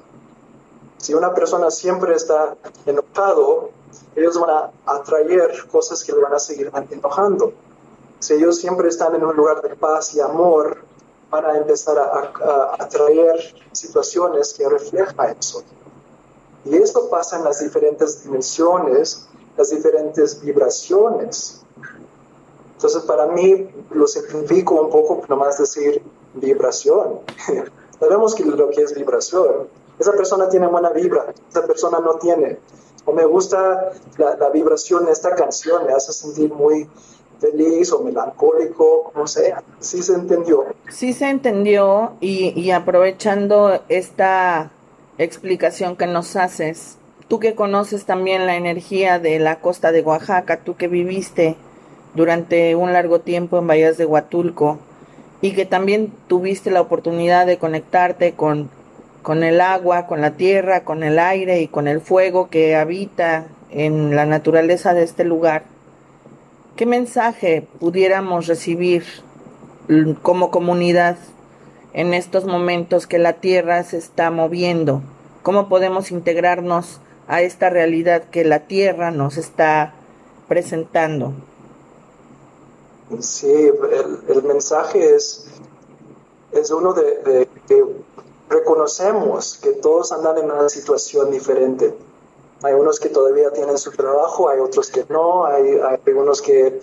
Si 0.98 1.14
una 1.14 1.34
persona 1.34 1.70
siempre 1.70 2.16
está 2.16 2.56
enojado, 2.86 3.70
ellos 4.16 4.40
van 4.40 4.50
a 4.50 4.72
atraer 4.86 5.68
cosas 5.72 6.04
que 6.04 6.12
le 6.12 6.20
van 6.20 6.34
a 6.34 6.40
seguir 6.40 6.72
enojando 6.90 7.54
si 8.24 8.36
ellos 8.36 8.58
siempre 8.58 8.88
están 8.88 9.14
en 9.16 9.24
un 9.26 9.36
lugar 9.36 9.62
de 9.62 9.76
paz 9.76 10.16
y 10.16 10.22
amor, 10.22 10.78
van 11.30 11.46
a 11.46 11.58
empezar 11.58 11.98
a, 11.98 12.76
atraer 12.82 13.54
situaciones 13.74 14.54
que 14.54 14.70
reflejan 14.70 15.36
eso. 15.38 15.62
Y 16.64 16.78
esto 16.78 17.10
pasa 17.10 17.38
en 17.38 17.44
las 17.44 17.60
diferentes 17.60 18.24
dimensiones, 18.24 19.28
las 19.58 19.72
diferentes 19.72 20.42
vibraciones. 20.42 21.64
Entonces, 22.76 23.04
para 23.04 23.28
mí, 23.28 23.70
lo 23.92 24.08
simplifico 24.08 24.76
un 24.76 24.90
poco, 24.90 25.22
nomás 25.28 25.58
decir 25.58 26.02
vibración. 26.36 27.20
Sabemos 28.00 28.36
que 28.36 28.46
lo 28.46 28.70
que 28.70 28.84
es 28.84 28.96
vibración. 28.96 29.68
Esa 30.00 30.14
persona 30.14 30.48
tiene 30.48 30.68
buena 30.68 30.92
vibra, 30.92 31.34
esa 31.50 31.68
persona 31.68 32.00
no 32.00 32.16
tiene. 32.16 32.58
O 33.06 33.14
me 33.14 33.26
gusta 33.26 33.92
la, 34.18 34.36
la 34.38 34.50
vibración 34.50 35.06
de 35.06 35.12
esta 35.12 35.36
canción, 35.36 35.86
me 35.86 35.94
hace 35.94 36.14
sentir 36.14 36.54
muy 36.54 36.88
feliz 37.40 37.92
o 37.92 38.02
melancólico, 38.02 39.12
como 39.12 39.28
sea. 39.28 39.62
Sí 39.80 40.02
se 40.02 40.14
entendió. 40.14 40.66
Sí 40.90 41.14
se 41.14 41.30
entendió 41.30 42.14
y, 42.22 42.58
y 42.60 42.72
aprovechando 42.72 43.82
esta 43.90 44.72
explicación 45.18 45.98
que 45.98 46.08
nos 46.08 46.36
haces, 46.36 46.98
tú 47.28 47.40
que 47.40 47.56
conoces 47.56 48.06
también 48.06 48.46
la 48.46 48.56
energía 48.56 49.20
de 49.20 49.40
la 49.40 49.60
costa 49.60 49.92
de 49.92 50.02
Oaxaca, 50.02 50.62
tú 50.64 50.76
que 50.76 50.88
viviste 50.88 51.58
durante 52.16 52.76
un 52.76 52.94
largo 52.94 53.20
tiempo 53.20 53.58
en 53.58 53.68
Bahías 53.68 53.98
de 53.98 54.06
Huatulco 54.06 54.78
y 55.42 55.54
que 55.54 55.66
también 55.66 56.14
tuviste 56.28 56.72
la 56.72 56.82
oportunidad 56.82 57.46
de 57.46 57.58
conectarte 57.58 58.34
con, 58.34 58.70
con 59.24 59.44
el 59.44 59.62
agua, 59.62 60.06
con 60.06 60.22
la 60.22 60.32
tierra, 60.32 60.84
con 60.84 61.02
el 61.02 61.18
aire 61.18 61.62
y 61.62 61.68
con 61.68 61.88
el 61.88 62.02
fuego 62.02 62.50
que 62.50 62.76
habita 62.76 63.48
en 63.72 64.16
la 64.16 64.26
naturaleza 64.26 64.94
de 64.94 65.04
este 65.04 65.24
lugar. 65.24 65.64
¿Qué 66.76 66.86
mensaje 66.86 67.66
pudiéramos 67.80 68.48
recibir 68.48 69.06
como 70.22 70.52
comunidad 70.52 71.18
en 71.94 72.14
estos 72.14 72.46
momentos 72.46 73.08
que 73.08 73.18
la 73.18 73.34
Tierra 73.34 73.84
se 73.84 73.98
está 73.98 74.30
moviendo? 74.30 75.02
¿Cómo 75.42 75.70
podemos 75.70 76.12
integrarnos 76.12 77.00
a 77.28 77.42
esta 77.42 77.70
realidad 77.70 78.24
que 78.24 78.44
la 78.44 78.62
Tierra 78.62 79.12
nos 79.12 79.38
está 79.38 79.94
presentando? 80.48 81.34
Sí, 83.20 83.54
el, 84.30 84.44
mensaje 84.44 85.16
es, 85.16 85.48
es 86.52 86.72
uno 86.72 86.94
de, 86.94 87.48
reconocemos 88.54 89.60
que 89.62 89.74
todos 89.74 90.12
andan 90.12 90.38
en 90.38 90.52
una 90.52 90.70
situación 90.70 91.32
diferente 91.32 91.94
hay 92.64 92.74
unos 92.74 93.00
que 93.00 93.10
todavía 93.10 93.52
tienen 93.52 93.78
su 93.78 93.92
trabajo, 93.92 94.48
hay 94.48 94.60
otros 94.60 94.90
que 94.90 95.06
no, 95.10 95.46
hay, 95.46 95.80
hay 95.80 96.14
unos 96.14 96.42
que 96.42 96.80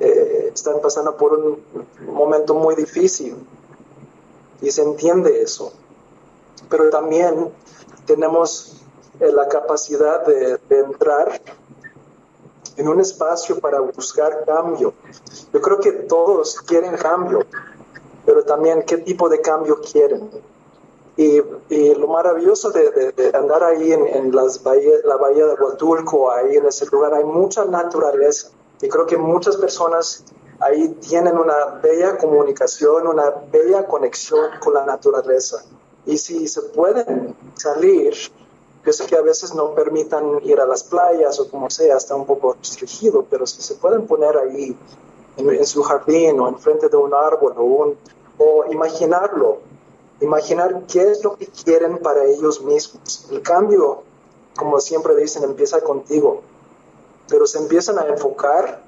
eh, 0.00 0.50
están 0.54 0.80
pasando 0.80 1.16
por 1.18 1.34
un 1.34 1.62
momento 2.06 2.54
muy 2.54 2.74
difícil 2.74 3.36
y 4.62 4.70
se 4.70 4.82
entiende 4.82 5.42
eso. 5.42 5.70
Pero 6.70 6.88
también 6.88 7.52
tenemos 8.06 8.80
eh, 9.20 9.30
la 9.30 9.48
capacidad 9.48 10.24
de, 10.24 10.58
de 10.66 10.78
entrar 10.78 11.42
en 12.78 12.88
un 12.88 12.98
espacio 12.98 13.60
para 13.60 13.80
buscar 13.80 14.46
cambio. 14.46 14.94
Yo 15.52 15.60
creo 15.60 15.78
que 15.78 15.92
todos 15.92 16.58
quieren 16.62 16.96
cambio, 16.96 17.44
pero 18.24 18.44
también 18.44 18.82
qué 18.84 18.96
tipo 18.96 19.28
de 19.28 19.42
cambio 19.42 19.78
quieren 19.82 20.30
y, 21.18 21.94
lo 21.94 22.06
maravilloso 22.06 22.70
de, 22.70 23.32
andar 23.34 23.64
ahí 23.64 23.92
en, 23.92 24.34
las 24.34 24.62
la 25.04 25.16
bahía 25.16 25.46
de 25.46 25.54
Huatulco, 25.54 26.30
ahí 26.30 26.56
en 26.56 26.66
ese 26.66 26.86
lugar, 26.86 27.12
hay 27.12 27.24
mucha 27.24 27.64
naturaleza. 27.64 28.50
Y 28.80 28.88
creo 28.88 29.04
que 29.04 29.16
muchas 29.16 29.56
personas 29.56 30.22
ahí 30.60 30.88
tienen 31.00 31.36
una 31.36 31.80
bella 31.82 32.16
comunicación, 32.18 33.08
una 33.08 33.30
bella 33.50 33.84
conexión 33.84 34.46
con 34.60 34.74
la 34.74 34.86
naturaleza. 34.86 35.64
Y 36.06 36.18
si 36.18 36.46
se 36.46 36.62
pueden 36.62 37.34
salir, 37.54 38.14
yo 38.86 38.92
sé 38.92 39.04
que 39.06 39.16
a 39.16 39.22
veces 39.22 39.52
no 39.56 39.74
permitan 39.74 40.38
ir 40.44 40.60
a 40.60 40.66
las 40.66 40.84
playas 40.84 41.40
o 41.40 41.50
como 41.50 41.68
sea, 41.68 41.96
está 41.96 42.14
un 42.14 42.26
poco 42.26 42.54
restringido, 42.54 43.26
pero 43.28 43.44
si 43.44 43.60
se 43.60 43.74
pueden 43.74 44.06
poner 44.06 44.36
ahí 44.38 44.76
en, 45.36 45.66
su 45.66 45.82
jardín 45.82 46.38
o 46.38 46.48
enfrente 46.48 46.88
de 46.88 46.96
un 46.96 47.12
árbol 47.12 47.54
o, 47.56 47.62
un, 47.64 47.96
o 48.38 48.64
imaginarlo, 48.70 49.67
imaginar 50.20 50.82
qué 50.86 51.10
es 51.10 51.22
lo 51.22 51.36
que 51.36 51.46
quieren 51.46 51.98
para 51.98 52.24
ellos 52.24 52.62
mismos. 52.62 53.26
El 53.30 53.42
cambio, 53.42 54.02
como 54.56 54.80
siempre 54.80 55.14
dicen, 55.16 55.44
empieza 55.44 55.80
contigo, 55.80 56.42
pero 57.28 57.46
se 57.46 57.58
empiezan 57.58 57.98
a 57.98 58.06
enfocar 58.06 58.82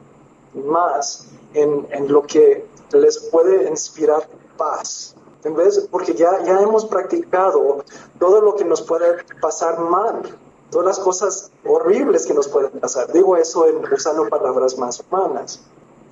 más 0.54 1.26
en, 1.54 1.86
en 1.90 2.10
lo 2.10 2.22
que 2.22 2.66
les 2.92 3.18
puede 3.18 3.68
inspirar 3.68 4.26
paz. 4.56 5.14
En 5.44 5.54
vez, 5.54 5.86
porque 5.90 6.14
ya, 6.14 6.42
ya 6.44 6.60
hemos 6.60 6.84
practicado 6.84 7.82
todo 8.18 8.40
lo 8.40 8.56
que 8.56 8.64
nos 8.64 8.82
puede 8.82 9.24
pasar 9.40 9.78
mal, 9.78 10.22
todas 10.70 10.86
las 10.86 10.98
cosas 10.98 11.50
horribles 11.64 12.26
que 12.26 12.34
nos 12.34 12.48
pueden 12.48 12.72
pasar. 12.80 13.10
Digo 13.12 13.36
eso 13.36 13.66
en, 13.66 13.80
usando 13.92 14.28
palabras 14.28 14.76
más 14.76 15.00
humanas. 15.00 15.60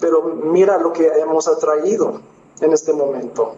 Pero 0.01 0.23
mira 0.23 0.79
lo 0.79 0.93
que 0.93 1.07
hemos 1.07 1.49
atraído 1.49 2.21
en 2.61 2.73
este 2.73 2.93
momento 2.93 3.57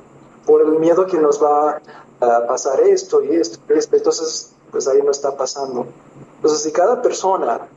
por 0.50 0.62
el 0.62 0.80
miedo 0.80 1.06
que 1.06 1.16
nos 1.16 1.40
va 1.40 1.80
a 2.20 2.46
pasar 2.48 2.80
esto 2.80 3.22
y 3.22 3.36
esto 3.36 3.60
y 3.68 3.78
esto. 3.78 3.94
Entonces, 3.94 4.50
pues 4.72 4.88
ahí 4.88 5.00
no 5.00 5.12
está 5.12 5.36
pasando. 5.36 5.86
Entonces, 6.34 6.62
si 6.62 6.72
cada 6.72 7.00
persona 7.00 7.68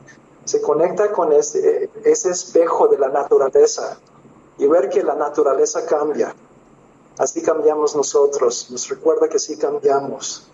se 0.44 0.60
conecta 0.60 1.12
con 1.12 1.32
ese, 1.32 1.88
ese 2.02 2.30
espejo 2.30 2.88
de 2.88 2.98
la 2.98 3.10
naturaleza 3.10 3.96
y 4.58 4.66
ver 4.66 4.88
que 4.88 5.04
la 5.04 5.14
naturaleza 5.14 5.86
cambia, 5.86 6.34
así 7.16 7.42
cambiamos 7.42 7.94
nosotros, 7.94 8.66
nos 8.72 8.88
recuerda 8.88 9.28
que 9.28 9.38
sí 9.38 9.56
cambiamos. 9.56 10.48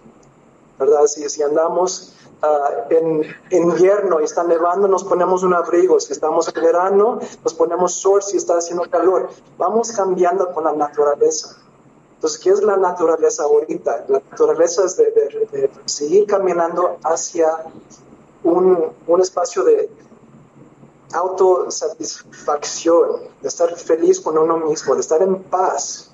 ¿Verdad? 0.79 1.07
Si, 1.07 1.27
si 1.27 1.43
andamos 1.43 2.13
uh, 2.43 2.93
en, 2.95 3.35
invierno 3.51 4.21
y 4.21 4.25
está 4.25 4.45
nevando, 4.45 4.89
nos 4.89 5.05
ponemos 5.05 5.43
un 5.43 5.55
abrigo. 5.55 5.99
Si 5.99 6.13
estamos 6.13 6.55
en 6.55 6.63
verano, 6.63 7.19
nos 7.43 7.55
ponemos 7.55 7.95
sol 7.95 8.23
si 8.23 8.37
está 8.37 8.59
haciendo 8.59 8.83
calor. 8.91 9.31
Vamos 9.57 9.91
cambiando 9.93 10.53
con 10.53 10.65
la 10.65 10.73
naturaleza. 10.73 11.57
Entonces, 12.21 12.39
¿qué 12.39 12.51
es 12.51 12.63
la 12.63 12.77
naturaleza 12.77 13.45
ahorita? 13.45 14.05
La 14.09 14.21
naturaleza 14.31 14.85
es 14.85 14.99
de, 14.99 15.71
seguir 15.87 16.27
caminando 16.27 16.99
hacia 17.03 17.65
un, 18.45 18.93
un 19.07 19.21
espacio 19.23 19.65
de 19.65 19.89
autosatisfacción, 21.15 23.23
de 23.41 23.49
estar 23.49 23.75
feliz 23.75 24.21
con 24.21 24.37
uno 24.37 24.59
mismo, 24.59 24.95
de 24.95 25.01
estar 25.01 25.23
en 25.23 25.43
paz, 25.45 26.11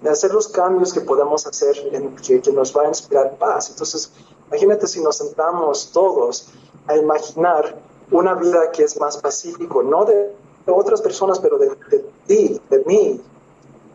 de 0.00 0.10
hacer 0.10 0.34
los 0.34 0.48
cambios 0.48 0.92
que 0.92 1.02
podemos 1.02 1.46
hacer 1.46 1.76
en, 1.92 2.16
que, 2.16 2.42
nos 2.50 2.76
va 2.76 2.82
a 2.82 2.88
inspirar 2.88 3.38
paz. 3.38 3.70
Entonces, 3.70 4.10
imagínate 4.48 4.88
si 4.88 5.04
nos 5.04 5.18
sentamos 5.18 5.92
todos 5.92 6.48
a 6.88 6.96
imaginar 6.96 7.80
una 8.10 8.34
vida 8.34 8.72
que 8.72 8.82
es 8.82 8.98
más 8.98 9.18
pacífico, 9.18 9.84
no 9.84 10.04
de, 10.04 10.34
otras 10.66 11.00
personas, 11.00 11.38
pero 11.38 11.58
de, 11.58 11.68
de 11.90 12.04
ti, 12.26 12.60
de 12.70 12.84
mí, 12.86 13.22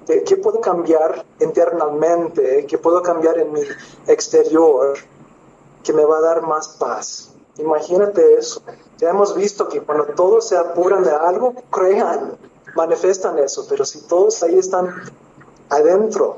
¿Qué, 0.08 0.38
puedo 0.38 0.62
cambiar 0.62 1.26
internamente? 1.42 2.66
¿Qué 2.66 2.78
puedo 2.78 3.02
cambiar 3.02 3.38
en 3.40 3.52
mi 3.52 3.62
exterior 4.08 4.98
que 5.84 5.92
me 5.92 6.06
va 6.06 6.20
a 6.20 6.22
dar 6.22 6.42
más 6.44 6.70
paz? 6.70 7.34
Imagínate 7.58 8.36
eso. 8.36 8.62
Ya 9.00 9.10
hemos 9.10 9.36
visto 9.36 9.68
que 9.68 9.82
cuando 9.82 10.06
todos 10.06 10.48
se 10.48 10.56
apuran 10.56 11.04
de 11.04 11.12
algo, 11.12 11.56
crean, 11.70 12.38
manifestan 12.74 13.38
eso, 13.40 13.66
pero 13.68 13.84
si 13.84 14.00
todos 14.08 14.42
ahí 14.44 14.58
están 14.58 14.96
adentro, 15.70 16.38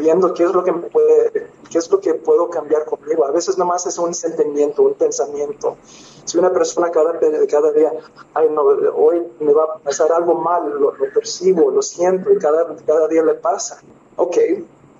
viendo 0.00 0.34
qué 0.34 0.44
es 0.44 0.52
lo 0.52 0.64
que 0.64 0.72
puede, 0.72 1.50
qué 1.70 1.78
es 1.78 1.90
lo 1.90 2.00
que 2.00 2.14
puedo 2.14 2.50
cambiar 2.50 2.84
conmigo. 2.84 3.24
A 3.24 3.30
veces 3.30 3.56
nomás 3.56 3.86
es 3.86 3.98
un 3.98 4.12
sentimiento, 4.14 4.82
un 4.82 4.94
pensamiento. 4.94 5.76
Si 6.24 6.38
una 6.38 6.52
persona 6.52 6.90
cada, 6.90 7.18
cada 7.48 7.72
día, 7.72 7.92
ay 8.34 8.48
no, 8.50 8.62
hoy 8.62 9.22
me 9.40 9.52
va 9.52 9.64
a 9.64 9.78
pasar 9.78 10.10
algo 10.12 10.34
mal, 10.34 10.68
lo, 10.80 10.94
percibo, 11.14 11.70
lo 11.70 11.82
siento, 11.82 12.32
y 12.32 12.38
cada, 12.38 12.74
cada 12.86 13.06
día 13.08 13.22
le 13.22 13.34
pasa. 13.34 13.80
Ok, 14.16 14.36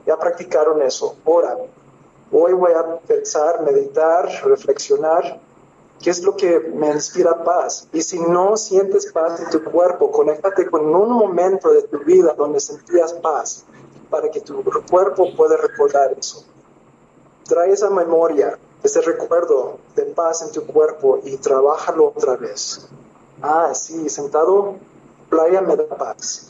ya 0.07 0.17
practicaron 0.19 0.81
eso. 0.83 1.17
Ahora, 1.27 1.57
hoy 2.31 2.53
voy 2.53 2.73
a 2.73 2.99
pensar, 2.99 3.63
meditar, 3.63 4.29
reflexionar. 4.45 5.41
¿Qué 6.03 6.09
es 6.09 6.23
lo 6.23 6.35
que 6.35 6.61
me 6.61 6.89
inspira 6.89 7.45
paz? 7.45 7.87
Y 7.93 8.01
si 8.01 8.19
no 8.19 8.57
sientes 8.57 9.13
paz 9.13 9.39
en 9.41 9.51
tu 9.51 9.63
cuerpo, 9.63 10.11
conéctate 10.11 10.65
con 10.71 10.95
un 10.95 11.11
momento 11.11 11.71
de 11.71 11.83
tu 11.83 11.99
vida 11.99 12.33
donde 12.33 12.59
sentías 12.59 13.13
paz 13.13 13.67
para 14.11 14.31
que 14.31 14.41
tu 14.41 14.63
cuerpo 14.91 15.35
pueda 15.37 15.57
recordar 15.57 16.13
eso. 16.19 16.45
Trae 17.45 17.73
esa 17.73 17.91
memoria, 17.91 18.59
ese 18.83 19.01
recuerdo 19.01 19.79
de 19.95 20.05
paz 20.05 20.43
en 20.43 20.53
tu 20.53 20.67
cuerpo 20.67 21.21
y 21.25 21.37
trabájalo 21.37 22.09
otra 22.09 22.37
vez. 22.37 22.89
Ah, 23.43 23.73
sí, 23.75 24.09
sentado, 24.09 24.77
playa 25.29 25.61
me 25.61 25.77
da 25.77 25.87
paz. 25.89 26.49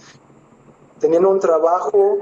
Teniendo 0.98 1.30
un 1.30 1.40
trabajo 1.40 2.18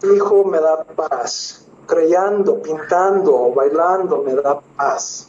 fijo 0.00 0.44
me 0.44 0.60
da 0.60 0.84
paz. 0.84 1.66
Creando, 1.86 2.62
pintando, 2.62 3.52
bailando 3.52 4.22
me 4.22 4.34
da 4.34 4.60
paz. 4.76 5.28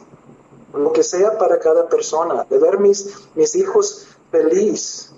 Lo 0.74 0.92
que 0.94 1.04
sea 1.04 1.38
para 1.38 1.60
cada 1.60 1.88
persona. 1.88 2.46
De 2.50 2.58
ver 2.58 2.80
mis, 2.80 3.30
mis 3.36 3.56
hijos 3.56 4.08
feliz, 4.32 5.14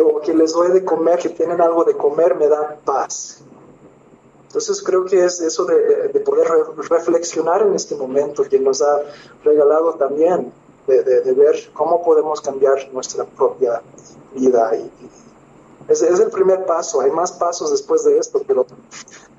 o 0.00 0.20
que 0.20 0.34
les 0.34 0.52
doy 0.52 0.70
de 0.72 0.84
comer, 0.84 1.18
que 1.18 1.30
tienen 1.30 1.60
algo 1.60 1.84
de 1.84 1.96
comer, 1.96 2.34
me 2.34 2.48
da 2.48 2.78
paz. 2.84 3.42
Entonces 4.46 4.82
creo 4.82 5.04
que 5.04 5.24
es 5.24 5.40
eso 5.40 5.64
de, 5.64 6.20
poder 6.24 6.48
reflexionar 6.88 7.62
en 7.62 7.74
este 7.74 7.94
momento 7.94 8.42
que 8.42 8.58
nos 8.58 8.82
ha 8.82 9.00
regalado 9.44 9.94
también 9.94 10.52
de, 10.86 11.02
de, 11.02 11.32
ver 11.34 11.70
cómo 11.72 12.02
podemos 12.02 12.40
cambiar 12.40 12.88
nuestra 12.92 13.24
propia 13.24 13.80
vida. 14.34 14.74
Y, 14.76 14.90
es, 15.88 16.02
es, 16.02 16.20
el 16.20 16.30
primer 16.30 16.66
paso, 16.66 17.00
hay 17.00 17.10
más 17.10 17.32
pasos 17.32 17.70
después 17.70 18.04
de 18.04 18.18
esto, 18.18 18.42
pero 18.46 18.66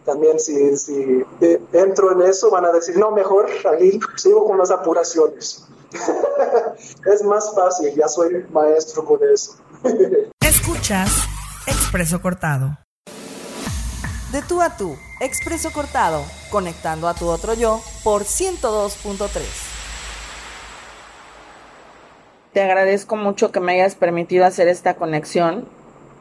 también 0.05 0.39
si, 0.39 0.75
si 0.77 1.25
entro 1.73 2.11
en 2.13 2.21
eso 2.21 2.49
van 2.49 2.65
a 2.65 2.71
decir, 2.71 2.97
no, 2.97 3.11
mejor 3.11 3.47
ahí 3.69 3.99
sigo 4.15 4.45
con 4.45 4.57
las 4.57 4.71
apuraciones. 4.71 5.65
es 7.05 7.23
más 7.23 7.53
fácil, 7.53 7.93
ya 7.95 8.07
soy 8.07 8.45
maestro 8.51 9.03
con 9.05 9.19
eso. 9.23 9.55
Escuchas 10.41 11.27
Expreso 11.65 12.21
Cortado. 12.21 12.77
De 14.31 14.41
tú 14.43 14.61
a 14.61 14.77
tú, 14.77 14.95
Expreso 15.19 15.71
Cortado, 15.71 16.23
conectando 16.51 17.07
a 17.07 17.13
tu 17.15 17.27
otro 17.27 17.53
yo 17.53 17.81
por 18.03 18.23
102.3. 18.23 19.41
Te 22.53 22.61
agradezco 22.61 23.15
mucho 23.15 23.51
que 23.51 23.59
me 23.59 23.73
hayas 23.73 23.95
permitido 23.95 24.45
hacer 24.45 24.67
esta 24.67 24.95
conexión 24.95 25.67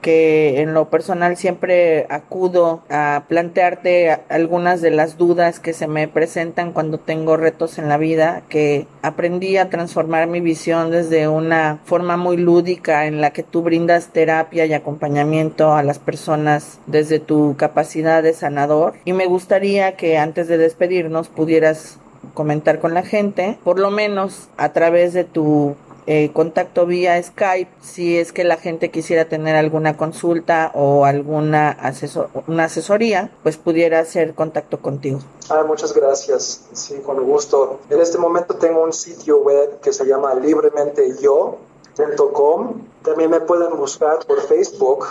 que 0.01 0.61
en 0.61 0.75
lo 0.75 0.89
personal 0.89 1.37
siempre 1.37 2.07
acudo 2.09 2.83
a 2.89 3.25
plantearte 3.29 4.19
algunas 4.29 4.81
de 4.81 4.91
las 4.91 5.19
dudas 5.19 5.61
que 5.61 5.73
se 5.73 5.87
me 5.87 6.09
presentan 6.09 6.73
cuando 6.73 6.99
tengo 6.99 7.37
retos 7.37 7.79
en 7.79 7.89
la 7.89 7.99
vida, 7.99 8.43
que 8.49 8.87
aprendí 9.03 9.57
a 9.57 9.71
transformar 9.71 10.27
mi 10.27 10.41
visión 10.41 10.91
desde 10.91 11.29
una 11.29 11.81
forma 11.85 12.17
muy 12.17 12.37
lúdica 12.37 13.07
en 13.07 13.21
la 13.21 13.31
que 13.31 13.43
tú 13.43 13.63
brindas 13.63 14.09
terapia 14.09 14.67
y 14.67 14.73
acompañamiento 14.73 15.75
a 15.75 15.83
las 15.83 15.99
personas 15.99 16.79
desde 16.87 17.19
tu 17.19 17.57
capacidad 17.57 18.23
de 18.23 18.33
sanador. 18.33 18.95
Y 19.05 19.13
me 19.13 19.27
gustaría 19.27 19.97
que 19.97 20.19
antes 20.19 20.49
de 20.49 20.59
despedirnos 20.59 21.29
pudieras 21.29 21.99
comentar 22.35 22.79
con 22.81 22.95
la 22.95 23.03
gente, 23.03 23.59
por 23.65 23.79
lo 23.79 23.91
menos 23.91 24.49
a 24.57 24.73
través 24.73 25.13
de 25.13 25.25
tu 25.25 25.77
eh, 26.13 26.33
contacto 26.33 26.87
vía 26.87 27.23
Skype 27.23 27.71
si 27.81 28.19
es 28.19 28.33
que 28.33 28.43
la 28.43 28.57
gente 28.57 28.91
quisiera 28.91 29.27
tener 29.27 29.55
alguna 29.55 29.97
consulta 29.97 30.73
o 30.75 31.05
alguna 31.05 31.71
asesor 31.71 32.31
una 32.49 32.65
asesoría, 32.65 33.31
pues 33.45 33.57
pudiera 33.57 34.01
hacer 34.01 34.35
contacto 34.35 34.81
contigo. 34.81 35.21
Ah, 35.51 35.63
muchas 35.65 35.95
gracias. 35.95 36.65
Sí, 36.73 36.97
con 37.07 37.25
gusto. 37.25 37.79
En 37.91 38.01
este 38.01 38.19
momento 38.19 38.57
tengo 38.57 38.83
un 38.83 38.93
sitio 38.93 39.39
web 39.39 39.79
que 39.79 39.93
se 39.93 40.05
llama 40.05 40.35
librementeyo.com. 40.35 42.87
También 43.05 43.31
me 43.31 43.41
pueden 43.43 43.77
buscar 43.77 44.19
por 44.27 44.41
Facebook 44.41 45.07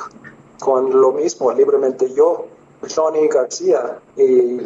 con 0.60 1.00
lo 1.00 1.14
mismo, 1.14 1.50
libremente 1.54 2.14
yo. 2.14 2.48
Johnny 2.88 3.28
García. 3.28 4.00
Y 4.16 4.60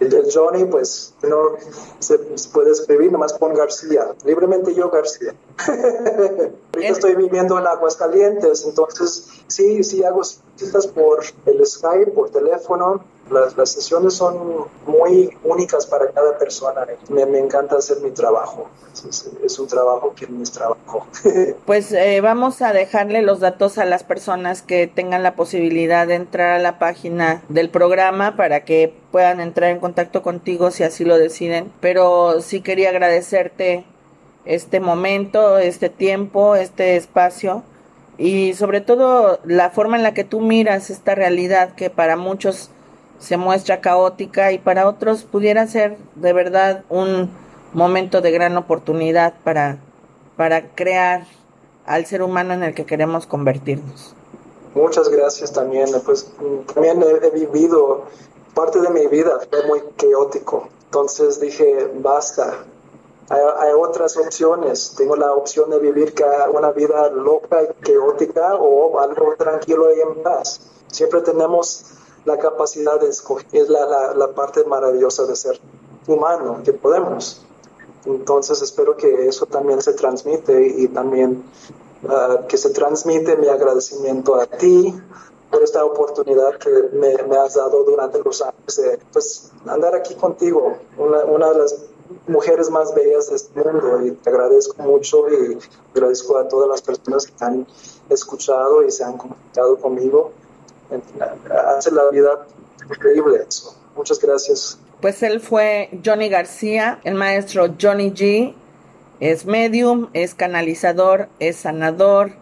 el 0.00 0.26
Johnny, 0.32 0.64
pues, 0.64 1.14
no 1.22 1.56
se 1.98 2.18
puede 2.52 2.72
escribir, 2.72 3.12
nomás 3.12 3.32
pon 3.34 3.54
García. 3.54 4.14
Libremente 4.24 4.74
yo 4.74 4.90
García. 4.90 5.34
Ahorita 5.66 6.92
estoy 6.92 7.14
viviendo 7.14 7.58
en 7.58 7.66
Aguascalientes, 7.66 8.64
entonces 8.66 9.28
sí, 9.46 9.82
sí 9.82 10.04
hago 10.04 10.22
citas 10.24 10.86
por 10.86 11.24
el 11.46 11.64
Skype, 11.66 12.12
por 12.12 12.30
teléfono. 12.30 13.02
Las, 13.30 13.56
las 13.56 13.70
sesiones 13.70 14.14
son 14.14 14.66
muy 14.86 15.36
únicas 15.42 15.86
para 15.86 16.10
cada 16.10 16.38
persona. 16.38 16.86
Me, 17.08 17.26
me 17.26 17.38
encanta 17.38 17.76
hacer 17.76 17.98
mi 18.00 18.10
trabajo. 18.10 18.68
Es, 18.92 19.30
es, 19.44 19.58
un 19.58 19.66
trabajo 19.66 20.12
que 20.14 20.26
no 20.26 20.42
es 20.42 20.52
trabajo. 20.52 21.06
pues 21.66 21.92
eh, 21.92 22.20
vamos 22.20 22.62
a 22.62 22.72
dejarle 22.72 23.22
los 23.22 23.40
datos 23.40 23.78
a 23.78 23.84
las 23.84 24.04
personas 24.04 24.62
que 24.62 24.86
tengan 24.86 25.22
la 25.22 25.34
posibilidad 25.34 26.06
de 26.06 26.14
entrar 26.14 26.52
a 26.52 26.58
la 26.58 26.78
página 26.78 27.42
del 27.48 27.70
programa 27.70 28.36
para 28.36 28.64
que 28.64 28.94
puedan 29.10 29.40
entrar 29.40 29.70
en 29.70 29.80
contacto 29.80 30.22
contigo 30.22 30.70
si 30.70 30.84
así 30.84 31.04
lo 31.04 31.18
deciden. 31.18 31.72
Pero 31.80 32.40
sí 32.40 32.60
quería 32.60 32.90
agradecerte 32.90 33.84
este 34.44 34.80
momento, 34.80 35.58
este 35.58 35.88
tiempo, 35.88 36.54
este 36.56 36.96
espacio 36.96 37.64
y 38.18 38.54
sobre 38.54 38.80
todo 38.80 39.40
la 39.44 39.70
forma 39.70 39.96
en 39.96 40.02
la 40.02 40.14
que 40.14 40.24
tú 40.24 40.40
miras 40.40 40.90
esta 40.90 41.14
realidad 41.14 41.74
que 41.74 41.90
para 41.90 42.16
muchos 42.16 42.70
se 43.18 43.36
muestra 43.36 43.80
caótica 43.80 44.52
y 44.52 44.58
para 44.58 44.88
otros 44.88 45.22
pudiera 45.22 45.66
ser 45.66 45.96
de 46.14 46.32
verdad 46.32 46.84
un 46.88 47.30
momento 47.72 48.20
de 48.20 48.30
gran 48.30 48.56
oportunidad 48.56 49.34
para, 49.44 49.78
para 50.36 50.68
crear 50.74 51.26
al 51.86 52.06
ser 52.06 52.22
humano 52.22 52.54
en 52.54 52.62
el 52.62 52.74
que 52.74 52.84
queremos 52.84 53.26
convertirnos. 53.26 54.14
Muchas 54.74 55.08
gracias 55.08 55.52
también. 55.52 55.88
Pues 56.04 56.30
también 56.74 57.02
he, 57.02 57.30
vivido, 57.30 58.04
parte 58.54 58.80
de 58.80 58.90
mi 58.90 59.06
vida 59.06 59.40
fue 59.48 59.66
muy 59.66 59.82
caótico. 59.96 60.68
Entonces 60.84 61.40
dije, 61.40 61.90
basta, 61.94 62.64
hay, 63.30 63.40
hay, 63.58 63.72
otras 63.72 64.16
opciones. 64.16 64.94
Tengo 64.96 65.16
la 65.16 65.32
opción 65.32 65.70
de 65.70 65.78
vivir 65.78 66.14
una 66.52 66.72
vida 66.72 67.10
loca 67.10 67.62
y 67.62 67.84
caótica 67.84 68.56
o 68.56 69.00
algo 69.00 69.34
tranquilo 69.36 69.94
y 69.94 70.00
en 70.00 70.22
paz. 70.22 70.60
Siempre 70.88 71.22
tenemos 71.22 71.95
la 72.26 72.36
capacidad 72.38 73.00
de 73.00 73.08
escoger, 73.08 73.46
es 73.52 73.68
la, 73.68 73.86
la, 73.86 74.14
la, 74.14 74.34
parte 74.34 74.64
maravillosa 74.64 75.24
de 75.26 75.36
ser 75.36 75.58
humano, 76.06 76.60
que 76.64 76.72
podemos. 76.72 77.40
Entonces 78.04 78.60
espero 78.62 78.96
que 78.96 79.28
eso 79.28 79.46
también 79.46 79.80
se 79.80 79.92
transmite 79.94 80.66
y 80.76 80.88
también 80.88 81.44
uh, 82.02 82.46
que 82.48 82.58
se 82.58 82.70
transmite 82.70 83.36
mi 83.36 83.48
agradecimiento 83.48 84.34
a 84.34 84.46
ti 84.46 84.94
por 85.50 85.62
esta 85.62 85.84
oportunidad 85.84 86.58
que 86.58 86.70
me, 86.92 87.16
me, 87.28 87.36
has 87.36 87.54
dado 87.54 87.84
durante 87.84 88.20
los 88.22 88.42
años 88.42 88.76
de 88.76 88.98
pues, 89.12 89.52
andar 89.66 89.94
aquí 89.94 90.14
contigo, 90.14 90.76
una, 90.98 91.24
una 91.24 91.50
de 91.50 91.58
las 91.58 91.76
mujeres 92.26 92.70
más 92.70 92.92
bellas 92.94 93.30
de 93.30 93.36
este 93.36 93.62
mundo 93.62 94.04
y 94.04 94.12
te 94.12 94.30
agradezco 94.30 94.82
mucho 94.82 95.28
y 95.28 95.58
agradezco 95.94 96.36
a 96.38 96.48
todas 96.48 96.68
las 96.68 96.82
personas 96.82 97.26
que 97.26 97.44
han 97.44 97.66
escuchado 98.08 98.84
y 98.84 98.90
se 98.90 99.04
han 99.04 99.16
comunicado 99.16 99.76
conmigo 99.78 100.32
hace 101.76 101.90
la 101.90 102.10
vida 102.10 102.46
increíble 102.88 103.44
eso. 103.48 103.76
Muchas 103.96 104.20
gracias. 104.20 104.78
Pues 105.00 105.22
él 105.22 105.40
fue 105.40 105.90
Johnny 106.04 106.28
García, 106.28 107.00
el 107.04 107.14
maestro 107.14 107.74
Johnny 107.80 108.12
G. 108.12 108.54
Es 109.18 109.46
medium, 109.46 110.08
es 110.12 110.34
canalizador, 110.34 111.28
es 111.38 111.56
sanador, 111.56 112.32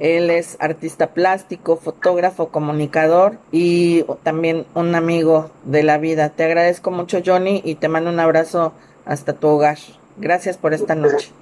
él 0.00 0.30
es 0.30 0.56
artista 0.58 1.14
plástico, 1.14 1.76
fotógrafo, 1.76 2.48
comunicador 2.48 3.38
y 3.52 4.04
también 4.24 4.66
un 4.74 4.94
amigo 4.94 5.50
de 5.64 5.84
la 5.84 5.98
vida. 5.98 6.30
Te 6.30 6.44
agradezco 6.44 6.90
mucho 6.90 7.20
Johnny 7.24 7.62
y 7.64 7.76
te 7.76 7.88
mando 7.88 8.10
un 8.10 8.18
abrazo 8.18 8.72
hasta 9.04 9.34
tu 9.34 9.46
hogar. 9.46 9.78
Gracias 10.16 10.56
por 10.56 10.74
esta 10.74 10.94
noche. 10.94 11.32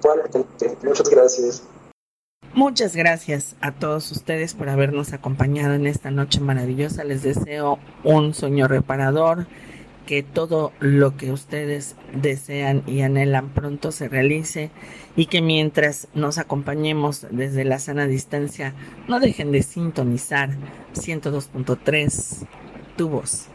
Muchas 0.83 1.09
gracias. 1.09 1.62
Muchas 2.55 2.95
gracias 2.95 3.57
a 3.62 3.73
todos 3.73 4.12
ustedes 4.12 4.53
por 4.53 4.69
habernos 4.69 5.15
acompañado 5.15 5.73
en 5.73 5.87
esta 5.87 6.11
noche 6.11 6.38
maravillosa. 6.38 7.03
Les 7.03 7.23
deseo 7.23 7.79
un 8.05 8.35
sueño 8.35 8.69
reparador, 8.69 9.47
que 10.05 10.23
todo 10.23 10.71
lo 10.79 11.17
que 11.17 11.33
ustedes 11.33 11.97
desean 12.12 12.83
y 12.87 13.01
anhelan 13.01 13.49
pronto 13.49 13.91
se 13.91 14.11
realice 14.11 14.71
y 15.17 15.27
que 15.27 15.41
mientras 15.41 16.09
nos 16.12 16.37
acompañemos 16.37 17.27
desde 17.31 17.65
la 17.65 17.79
sana 17.79 18.07
distancia, 18.07 18.75
no 19.09 19.19
dejen 19.19 19.51
de 19.51 19.62
sintonizar 19.62 20.51
102.3 20.95 22.47
tu 22.97 23.09
voz. 23.09 23.47